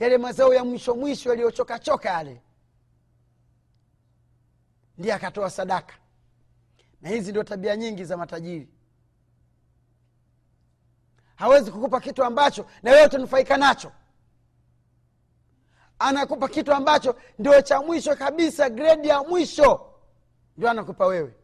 yale 0.00 0.18
mazao 0.18 0.54
ya 0.54 0.64
mwisho 0.64 0.94
mwisho 0.94 1.28
yaliyochokachoka 1.30 2.08
yale. 2.10 2.42
Ndiye 4.98 5.14
akatoa 5.14 5.50
sadaka. 5.50 5.94
Na 7.00 7.08
hizi 7.08 7.30
ndio 7.30 7.42
tabia 7.44 7.76
nyingi 7.76 8.04
za 8.04 8.16
matajiri. 8.16 8.68
Hawezi 11.36 11.70
kukupa 11.70 12.00
kitu 12.00 12.24
ambacho 12.24 12.66
na 12.82 12.90
wewe 12.90 13.06
utanufaika 13.06 13.56
nacho 13.56 13.92
anakupa 15.98 16.48
kitu 16.48 16.72
ambacho 16.72 17.16
ndio 17.38 17.62
cha 17.62 17.82
mwisho 17.82 18.16
kabisa 18.16 18.70
gredi 18.70 19.08
ya 19.08 19.22
mwisho. 19.22 19.86
Ndio 20.56 20.70
anakupa 20.70 21.06
wewe. 21.06 21.34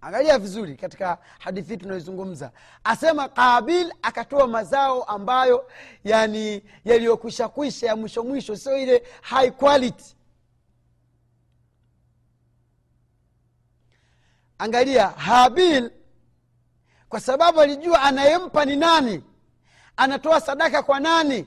Angalia 0.00 0.38
vizuri 0.38 0.76
katika 0.76 1.18
hadithi 1.38 1.68
hii 1.70 1.76
tunayoizungumza. 1.76 2.52
Asema 2.84 3.28
kabil 3.28 3.92
akatoa 4.02 4.46
mazao 4.46 5.02
ambayo 5.04 5.70
yani 6.04 6.62
yaliyokwisha 6.84 7.48
kwisha 7.48 7.86
ya 7.86 7.96
mwisho 7.96 8.24
mwisho 8.24 8.56
sio 8.56 8.78
ile 8.78 9.02
high 9.22 9.50
quality. 9.50 10.16
Angalia 14.58 15.06
habil 15.08 15.90
kwa 17.08 17.20
sababu 17.20 17.60
alijua 17.60 18.02
anayempa 18.02 18.64
ni 18.64 18.76
nani 18.76 19.24
anatoa 19.96 20.40
sadaka 20.40 20.82
kwa 20.82 21.00
nani? 21.00 21.46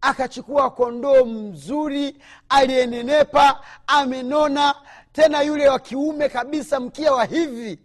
Akachukua 0.00 0.70
kondoo 0.70 1.24
mzuri 1.24 2.22
aliyenenepa 2.48 3.60
amenona 3.86 4.74
tena 5.12 5.42
yule 5.42 5.68
wa 5.68 5.78
kiume 5.78 6.28
kabisa 6.28 6.80
mkia 6.80 7.12
wa 7.12 7.24
hivi. 7.24 7.78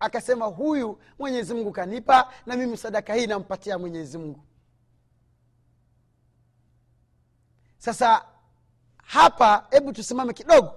Akasema 0.00 0.46
huyu 0.46 0.98
mwenyezi 1.18 1.54
mungu 1.54 1.72
kanipa 1.72 2.32
na 2.46 2.56
mimi 2.56 2.76
sadaka 2.76 3.14
hii 3.14 3.26
nampatia 3.26 3.78
mwenyezi 3.78 4.18
mungu. 4.18 4.40
Sasa 7.78 8.24
hapa 8.96 9.66
hebu 9.70 9.92
tusimame 9.92 10.32
kidogo. 10.32 10.72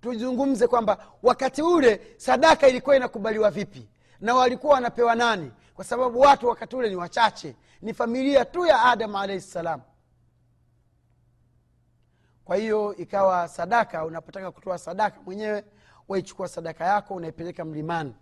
Tuzungumze 0.00 0.66
kwamba 0.66 1.06
wakati 1.22 1.62
ule 1.62 2.00
sadaka 2.16 2.68
ilikuwa 2.68 2.96
inakubaliwa 2.96 3.50
vipi? 3.50 3.88
Na 4.20 4.34
walikuwa 4.34 4.74
wanapewa 4.74 5.14
nani 5.14 5.52
kwa 5.80 5.84
sababu 5.84 6.20
watu 6.20 6.48
wakati 6.48 6.76
ule 6.76 6.88
ni 6.88 6.96
wachache. 6.96 7.56
Ni 7.82 7.94
familia 7.94 8.44
tu 8.44 8.66
ya 8.66 8.82
adamu 8.84 9.18
alaihi 9.18 9.40
ssalam 9.40 9.80
kwa 12.44 12.56
hiyo 12.56 12.96
ikawa 12.96 13.48
sadaka 13.48 14.04
unapotaka 14.04 14.50
kutoa 14.50 14.78
sadaka 14.78 15.20
mwenyewe 15.22 15.64
waichukua 16.08 16.48
sadaka 16.48 16.84
yako 16.84 17.14
unaipeleka 17.14 17.64
mlimani. 17.64 18.14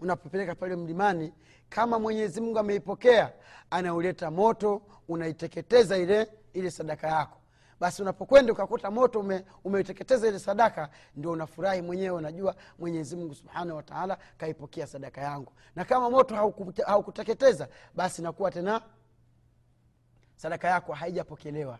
Unapopeleka 0.00 0.54
pale 0.54 0.76
mlimani 0.76 1.32
kama 1.68 1.98
mwenyezi 1.98 2.40
mungu 2.40 2.58
ameipokea 2.58 3.32
anauleta 3.70 4.30
moto 4.30 4.82
unaiteketeza 5.08 5.98
ile 5.98 6.28
ile 6.52 6.70
sadaka 6.70 7.06
yako 7.08 7.38
basi 7.80 8.02
unapokwenda 8.02 8.52
ukakuta 8.52 8.90
moto 8.90 9.20
ume, 9.20 9.44
umeiteketeza 9.64 10.28
ile 10.28 10.38
sadaka 10.38 10.88
ndio 11.16 11.30
unafurahi 11.30 11.82
mwenyewe 11.82 12.16
unajua 12.16 12.54
mwenyezi 12.78 13.16
mungu 13.16 13.34
subhanahu 13.34 13.76
wataala 13.76 14.18
kaipokea 14.38 14.86
sadaka 14.86 15.20
yangu. 15.20 15.52
Na 15.76 15.84
kama 15.84 16.10
moto 16.10 16.34
haukuteketeza 16.34 16.86
haukuteketeza 16.92 17.68
basi 17.94 18.22
nakuwa 18.22 18.50
tena 18.50 18.80
sadaka 20.36 20.68
yako 20.68 20.92
haijapokelewa. 20.92 21.78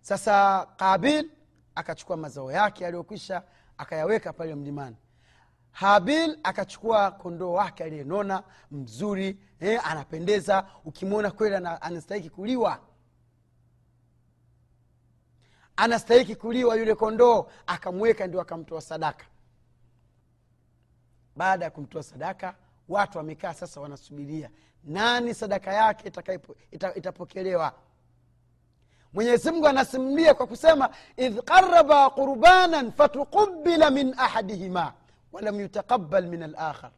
Sasa 0.00 0.66
kabil 0.76 1.30
akachukua 1.74 2.16
mazao 2.16 2.52
yake 2.52 2.86
aliyokwisha 2.86 3.42
akayaweka 3.78 4.32
pale 4.32 4.54
mlimani. 4.54 4.96
Habil 5.70 6.38
akachukua 6.42 7.10
kondoo 7.10 7.52
wake 7.52 7.84
aliyenona 7.84 8.42
mzuri 8.70 9.38
eh, 9.60 9.90
anapendeza. 9.90 10.66
Ukimwona 10.84 11.30
kweli 11.30 11.54
ana- 11.56 11.82
anastahiki 11.82 12.30
kuliwa 12.30 12.78
anastahiki 15.82 16.36
kuliwa 16.36 16.76
yule 16.76 16.94
kondoo 16.94 17.46
akamweka 17.66 18.26
ndio 18.26 18.40
akamtoa 18.40 18.80
sadaka. 18.80 19.24
Baada 21.36 21.64
ya 21.64 21.70
kumtoa 21.70 22.02
sadaka 22.02 22.54
watu 22.88 23.18
wamekaa 23.18 23.54
sasa 23.54 23.80
wanasubiria 23.80 24.50
nani 24.84 25.34
sadaka 25.34 25.72
yake 25.72 26.08
itakapo- 26.08 26.54
ita, 26.70 26.94
itapokelewa? 26.94 27.72
Mwenyezimungu 29.12 29.66
anasimulia 29.68 30.34
kwa 30.34 30.46
kusema 30.46 30.90
idh 31.16 31.38
qaraba 31.38 32.10
qurbanan 32.10 32.92
fatukubila 32.92 33.90
min 33.90 34.14
ahadihima 34.18 34.92
walam 35.32 35.60
yutaqabal 35.60 36.26
min 36.26 36.42
alakhar 36.42 36.90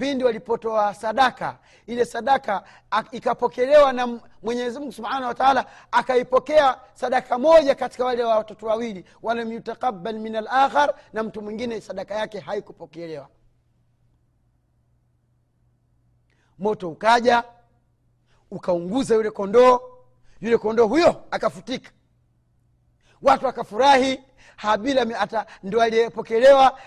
pindi 0.00 0.24
walipotoa 0.24 0.94
sadaka 0.94 1.58
ile 1.86 2.04
sadaka 2.04 2.64
ikapokelewa 3.10 3.92
na 3.92 4.02
M- 4.02 4.20
mwenyezi 4.42 4.78
mungu 4.78 4.92
subhanahu 4.92 5.24
wa 5.24 5.34
taala 5.34 5.66
akaipokea 5.92 6.80
sadaka 6.94 7.38
moja 7.38 7.74
katika 7.74 8.04
wale 8.04 8.24
wa 8.24 8.36
watoto 8.36 8.66
wawili. 8.66 9.04
Walam 9.22 9.52
yutaqabal 9.52 10.18
min 10.18 10.36
alakhar 10.36 10.94
na 11.12 11.22
mtu 11.22 11.42
mwingine 11.42 11.80
sadaka 11.80 12.14
yake 12.14 12.38
haikupokelewa. 12.40 13.28
Moto 16.58 16.90
ukaja 16.90 17.44
ukaunguza 18.50 19.14
yule 19.14 19.30
kondoo 19.30 19.80
yule 20.40 20.58
kondoo 20.58 20.86
huyo 20.86 21.24
akafutika. 21.30 21.90
Watu 23.22 23.46
wakafurahi 23.46 24.20
habili 24.60 25.00
ata- 25.00 25.46
ndo 25.62 25.80
aliyepokelewa 25.82 26.78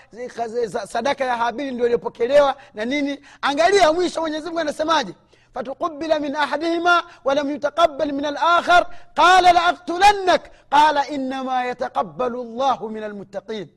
sadaka 0.86 1.24
ya 1.24 1.36
habili 1.36 1.70
ndo 1.70 1.84
aliyopokelewa 1.84 2.56
na 2.74 2.84
nini? 2.84 3.20
Angalia 3.42 3.92
mwisho 3.92 4.20
mwenyezi 4.20 4.46
mungu 4.46 4.60
anasemaje? 4.60 5.14
Fatukubila 5.54 6.20
min 6.20 6.36
ahadihima 6.36 7.04
walam 7.24 7.50
yutaqabal 7.50 8.12
min 8.12 8.24
alakhar 8.24 8.86
qala 9.14 9.52
laaktulannak 9.52 10.50
qala 10.70 11.08
inama 11.08 11.64
yataqabalu 11.64 12.44
llahu 12.44 12.90
min 12.90 13.02
almuttaqin. 13.02 13.68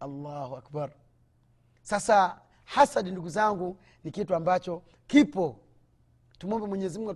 Allahu 0.00 0.56
akbar. 0.56 0.90
Sasa 1.82 2.40
hasadi 2.64 3.10
ndugu 3.10 3.28
zangu 3.28 3.78
ni 4.04 4.10
kitu 4.10 4.34
ambacho 4.34 4.82
kipo. 5.06 5.60
Tumwombe 6.38 6.66
mwenyezimungu 6.66 7.10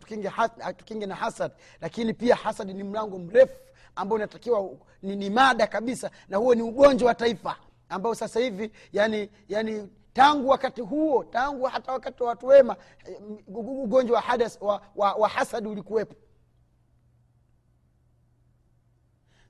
atukinge 0.64 1.06
na 1.06 1.14
hasad 1.14 1.52
lakini 1.80 2.14
pia 2.14 2.34
hasadi 2.36 2.74
ni 2.74 2.82
mlango 2.84 3.18
mrefu 3.18 3.54
ambao 3.96 4.16
unatakiwa 4.16 4.70
ni, 5.02 5.16
ni 5.16 5.30
mada 5.30 5.66
kabisa 5.66 6.10
na 6.28 6.36
huo 6.36 6.54
ni 6.54 6.62
ugonjwa 6.62 7.08
wa 7.08 7.14
taifa 7.14 7.56
ambao 7.88 8.14
sasa 8.14 8.40
hivi 8.40 8.70
yani 8.92 9.30
yani 9.48 9.88
tangu 10.12 10.48
wakati 10.48 10.80
huo 10.80 11.24
tangu 11.24 11.64
hata 11.64 11.92
wakati 11.92 12.22
wa 12.22 12.28
watu 12.28 12.46
wema 12.46 12.76
eh, 13.04 13.20
ugonjwa 13.56 14.22
wa, 14.60 14.82
wa, 14.94 15.14
wa, 15.14 15.28
hasadi 15.28 15.68
ulikuwepo. 15.68 16.14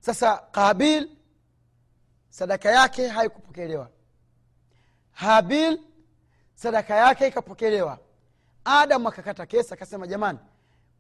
Sasa 0.01 0.37
kabil 0.37 1.09
sadaka 2.31 2.71
yake 2.71 3.09
haikupokelewa. 3.09 3.91
Habil 5.13 5.81
sadaka 6.55 6.95
yake 6.97 7.27
ikapokelewa. 7.27 7.99
Adamu 8.65 9.09
akakata 9.09 9.47
kesa 9.47 9.75
akasema 9.75 10.07
jamani 10.07 10.39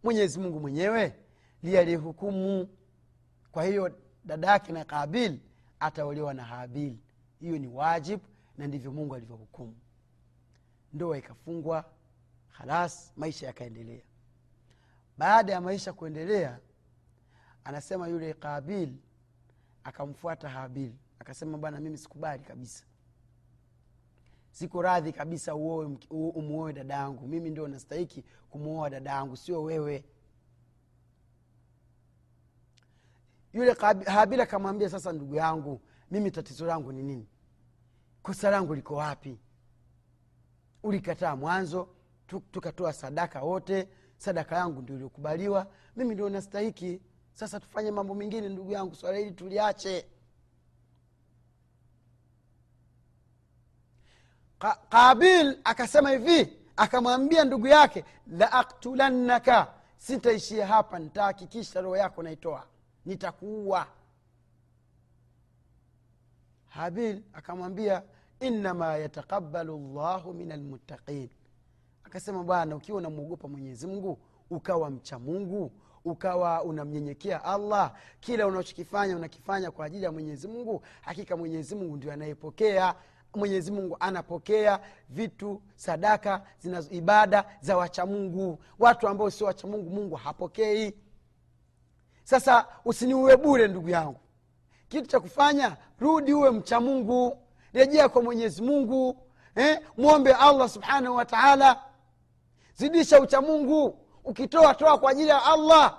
mwenyezi 0.02 0.38
mungu 0.38 0.60
mwenyewe 0.60 1.14
liyalihukumu 1.62 2.68
kwa 3.52 3.64
hiyo 3.64 3.98
dada 4.24 4.48
yake 4.48 4.72
na 4.72 4.84
kabil 4.84 5.38
ataolewa 5.80 6.34
na 6.34 6.44
habil. 6.44 6.96
Hiyo 7.40 7.58
ni 7.58 7.66
wajib 7.68 8.20
na 8.58 8.66
ndivyo 8.66 8.92
mungu 8.92 9.14
alivyohukumu. 9.14 9.76
Ndoa 10.92 11.18
ikafungwa 11.18 11.84
halas 12.48 13.12
maisha 13.16 13.46
yakaendelea. 13.46 14.02
Baada 15.18 15.52
ya 15.52 15.60
maisha 15.60 15.92
kuendelea 15.92 16.58
anasema 17.64 18.08
yule 18.08 18.34
kabil 18.34 18.94
akamfuata 19.84 20.48
habil. 20.48 20.92
Akasema 21.18 21.58
bwana 21.58 21.80
mimi 21.80 21.98
sikubali 21.98 22.42
kabisa. 22.44 22.84
Siko 24.50 24.82
radhi 24.82 25.12
kabisa 25.12 25.54
umuoe 26.10 26.72
dada 26.72 26.94
yangu. 26.94 27.26
Mimi 27.28 27.50
ndio 27.50 27.68
nastahiki 27.68 28.24
kumwoa 28.50 28.90
dada 28.90 29.10
yangu 29.10 29.36
sio 29.36 29.62
wewe 29.62 30.04
yule 33.52 33.76
habili 34.06 34.42
akamwambia 34.42 34.88
sasa 34.90 35.12
ndugu 35.12 35.34
yangu 35.34 35.80
mimi 36.10 36.30
tatizo 36.30 36.66
langu 36.66 36.92
ni 36.92 37.02
nini? 37.02 37.28
Kosa 38.22 38.50
langu 38.50 38.74
liko 38.74 38.94
wapi? 38.94 39.40
Ulikataa 40.82 41.36
mwanzo 41.36 41.88
tukatoa 42.52 42.92
sadaka 42.92 43.42
wote 43.42 43.88
sadaka 44.16 44.56
yangu 44.56 44.82
ndio 44.82 44.94
iliokubaliwa 44.96 45.66
mimi 45.96 46.14
ndio 46.14 46.28
nastahiki. 46.28 47.00
Sasa 47.32 47.60
tufanye 47.60 47.90
mambo 47.90 48.14
mengine 48.14 48.48
ndugu 48.48 48.72
yangu 48.72 48.94
swala 48.94 49.18
hili 49.18 49.30
tuliache. 49.30 50.06
Ka- 54.58 54.78
kabil 54.88 55.58
akasema 55.64 56.10
hivi 56.10 56.56
akamwambia 56.76 57.44
ndugu 57.44 57.66
yake 57.66 58.04
la 58.26 58.52
aktulannaka 58.52 59.74
sitaishia 59.96 60.66
hapa 60.66 60.98
nitahakikisha 60.98 61.80
roho 61.80 61.96
yako 61.96 62.22
naitoa 62.22 62.66
nitakuua. 63.06 63.86
Habil 66.68 67.22
akamwambia 67.32 68.02
innama 68.40 68.96
yataqabalu 68.96 69.78
llahu 69.94 70.34
min 70.34 70.52
almuttaqin 70.52 71.28
akasema 72.04 72.42
bwana 72.44 72.76
ukiwa 72.76 72.98
unamwogopa 72.98 73.48
mwenyezi 73.48 73.86
mungu 73.86 74.18
ukawa 74.50 74.90
mcha 74.90 75.18
mungu 75.18 75.72
ukawa 76.04 76.62
unamnyenyekea 76.62 77.44
allah 77.44 77.94
kila 78.20 78.46
unachokifanya 78.46 79.16
unakifanya 79.16 79.70
kwa 79.70 79.86
ajili 79.86 80.04
ya 80.04 80.12
mwenyezi 80.12 80.48
mungu 80.48 80.82
hakika 81.00 81.36
mwenyezi 81.36 81.74
mungu 81.74 81.96
ndio 81.96 82.12
anayepokea. 82.12 82.94
Mwenyezi 83.34 83.70
mungu 83.72 83.96
anapokea 84.00 84.80
vitu 85.08 85.62
sadaka 85.76 86.46
zinazo 86.58 86.90
ibada 86.90 87.44
za 87.60 87.76
wachamungu 87.76 88.58
watu 88.78 89.08
ambao 89.08 89.30
sio 89.30 89.46
wachamungu 89.46 89.90
mungu 89.90 90.14
hapokei 90.16 90.94
sasa 92.24 92.66
usiniuwe 92.84 93.36
bure 93.36 93.68
ndugu 93.68 93.88
yangu. 93.88 94.20
Kitu 94.88 95.06
cha 95.06 95.20
kufanya 95.20 95.76
rudi 96.00 96.32
uwe 96.34 96.50
mcha 96.50 96.80
mungu. 96.80 97.38
Rejea 97.72 98.08
kwa 98.08 98.22
mwenyezi 98.22 98.62
mungu 98.62 99.16
eh? 99.56 99.80
mwombe 99.96 100.32
allah 100.34 100.68
subhanahu 100.68 101.16
wa 101.16 101.24
taala. 101.24 101.82
Zidisha 102.74 103.20
ucha 103.20 103.40
mungu. 103.40 103.98
Ukitoa 104.24 104.74
toa 104.74 104.98
kwa 104.98 105.10
ajili 105.10 105.28
ya 105.28 105.44
allah. 105.44 105.98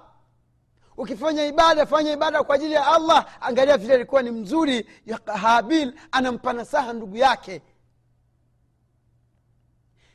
Ukifanya 0.98 1.46
ibada 1.46 1.86
fanya 1.86 2.12
ibada 2.12 2.44
kwa 2.44 2.56
ajili 2.56 2.74
ya 2.74 2.88
allah. 2.88 3.26
Angalia 3.42 3.78
vile 3.78 3.94
alikuwa 3.94 4.22
ni 4.22 4.32
mzuri. 4.32 4.90
Ya 5.06 5.20
habil 5.38 5.94
anampa 6.12 6.54
nasaha 6.54 6.94
ndugu 6.94 7.18
yake 7.18 7.62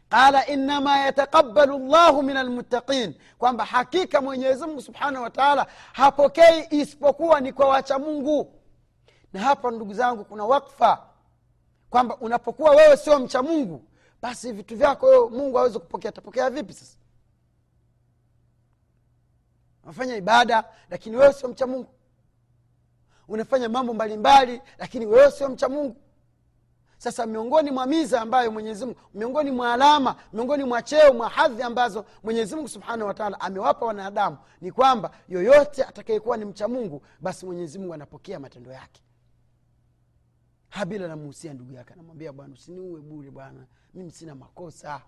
qala 0.08 0.46
innama 0.46 0.98
yataqabalu 0.98 1.78
llahu 1.78 2.22
min 2.22 2.36
almuttaqin 2.36 3.14
kwamba 3.38 3.64
hakika 3.64 4.20
mwenyezimungu 4.20 4.82
subhanahu 4.82 5.24
wa 5.24 5.30
taala 5.30 5.66
hapokei 5.92 6.66
isipokuwa 6.70 7.40
ni 7.40 7.52
kwa 7.52 7.68
wacha 7.68 7.98
mungu. 7.98 8.54
Na 9.32 9.40
hapa 9.40 9.70
ndugu 9.70 9.94
zangu 9.94 10.24
kuna 10.24 10.44
wakfa. 10.44 11.04
Kwamba 11.90 12.16
unapokuwa 12.16 12.70
wewe 12.70 12.96
sio 12.96 13.18
mcha 13.18 13.42
mungu 13.42 13.84
basi 14.22 14.52
vitu 14.52 14.76
vyako 14.76 15.06
wewe 15.06 15.28
mungu 15.30 15.58
aweze 15.58 15.78
kupokea. 15.78 16.08
Atapokea 16.08 16.50
vipi 16.50 16.72
sasa? 16.72 16.96
Unafanya 19.84 20.16
ibada 20.16 20.64
lakini 20.90 21.16
wewe 21.16 21.32
sio 21.32 21.48
mcha 21.48 21.66
mungu. 21.66 21.88
Unafanya 23.28 23.68
mambo 23.68 23.94
mbalimbali 23.94 24.60
lakini 24.78 25.06
wewe 25.06 25.30
sio 25.30 25.48
mcha 25.48 25.68
mungu 25.68 25.96
sasa 26.98 27.26
miongoni 27.26 27.70
mwa 27.70 27.86
miza 27.86 28.20
ambayo 28.20 28.52
mwenyezimungu 28.52 28.98
miongoni 29.14 29.50
mwa 29.50 29.72
alama 29.74 30.16
miongoni 30.32 30.64
mwa 30.64 30.82
cheo 30.82 31.14
mwa 31.14 31.28
hadhi 31.28 31.62
ambazo 31.62 32.04
mwenyezimungu 32.22 32.68
subhanahu 32.68 33.08
wataala 33.08 33.40
amewapa 33.40 33.86
wanadamu 33.86 34.38
ni 34.60 34.72
kwamba 34.72 35.10
yoyote 35.28 35.84
atakayekuwa 35.84 36.36
ni 36.36 36.44
mcha 36.44 36.68
mungu 36.68 37.02
basi 37.20 37.46
mwenyezimungu 37.46 37.94
anapokea 37.94 38.40
matendo 38.40 38.72
yake. 38.72 39.02
Habila 40.68 41.04
anamuhusia 41.04 41.54
ndugu 41.54 41.72
yake 41.72 41.92
anamwambia 41.92 42.32
bwana 42.32 42.54
usiniue 42.54 43.00
bure 43.00 43.30
bwana 43.30 43.66
mimi 43.94 44.10
sina 44.10 44.34
makosa. 44.34 45.02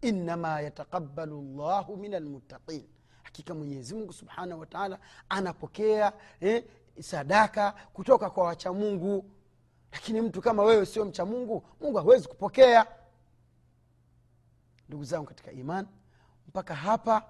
Innama 0.00 0.60
yataqabalu 0.60 1.42
llahu 1.56 1.96
min 1.96 2.14
almuttaqin 2.14 2.84
hakika 3.22 3.54
mwenyezimungu 3.54 4.12
subhanahu 4.12 4.60
wataala 4.60 4.98
anapokea 5.28 6.12
eh, 6.40 6.64
sadaka 7.00 7.74
kutoka 7.92 8.30
kwa 8.30 8.44
wachamungu 8.44 9.06
mungu 9.06 9.30
lakini 9.92 10.20
mtu 10.20 10.40
kama 10.40 10.62
wewe 10.62 10.86
sio 10.86 11.04
mcha 11.04 11.24
mungu 11.24 11.64
mungu 11.80 11.96
hawezi 11.98 12.28
kupokea. 12.28 12.86
Ndugu 14.88 15.04
zangu 15.04 15.26
katika 15.26 15.52
iman 15.52 15.86
mpaka 16.48 16.74
hapa 16.74 17.22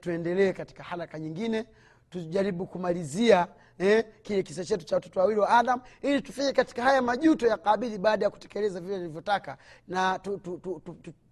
tuendelee 0.00 0.52
katika 0.52 0.82
haraka 0.82 1.18
nyingine. 1.18 1.66
Tujaribu 2.10 2.66
kumalizia 2.66 3.48
eh, 3.78 4.04
kile 4.22 4.42
kisa 4.42 4.64
chetu 4.64 4.84
cha 4.84 4.96
watoto 4.96 5.20
wawili 5.20 5.40
wa 5.40 5.48
adam 5.48 5.80
ili 6.02 6.22
tufike 6.22 6.52
katika 6.52 6.82
haya 6.82 7.02
majuto 7.02 7.46
ya 7.46 7.56
kabili 7.56 7.98
baada 7.98 8.24
ya 8.24 8.30
kutekeleza 8.30 8.80
vile 8.80 8.96
nilivyotaka. 8.96 9.58
Na 9.88 10.18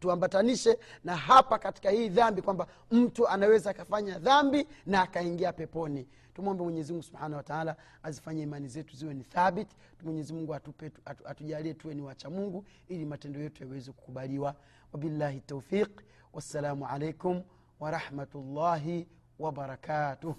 tuambatanishe 0.01 0.73
tu, 0.73 0.79
tu, 0.79 0.81
tu, 0.81 0.91
tu 0.91 0.99
na 1.05 1.17
hapa 1.17 1.59
katika 1.59 1.91
hii 1.91 2.09
dhambi 2.09 2.43
kwamba 2.43 2.67
mtu 2.91 3.29
anaweza 3.29 3.71
akafanya 3.71 4.19
dhambi 4.19 4.69
na 4.87 5.03
akaingia 5.03 5.53
peponi 5.53 6.09
tumwombe 6.35 6.64
mwenyezimungu 6.64 7.03
subhanahu 7.03 7.35
wataala 7.37 7.77
azifanye 8.03 8.42
imani 8.42 8.68
zetu 8.68 8.97
ziwe 8.97 9.14
ni 9.14 9.25
thabit. 9.25 9.68
Mwenyezimungu 10.03 10.55
atupe 10.55 10.92
atu, 11.05 11.29
atujalie 11.29 11.75
tuwe 11.75 11.94
ni 11.94 12.03
wacha 12.03 12.31
mungu 12.31 12.64
ili 12.88 13.05
matendo 13.05 13.40
yetu 13.40 13.64
yaweze 13.64 13.92
kukubaliwa. 13.92 14.55
Wabillahi 14.92 15.40
taufiq 15.40 16.01
wassalamu 16.33 16.87
alaikum 16.87 17.42
warahmatullahi 17.81 19.09
wabarakatuh 19.38 20.35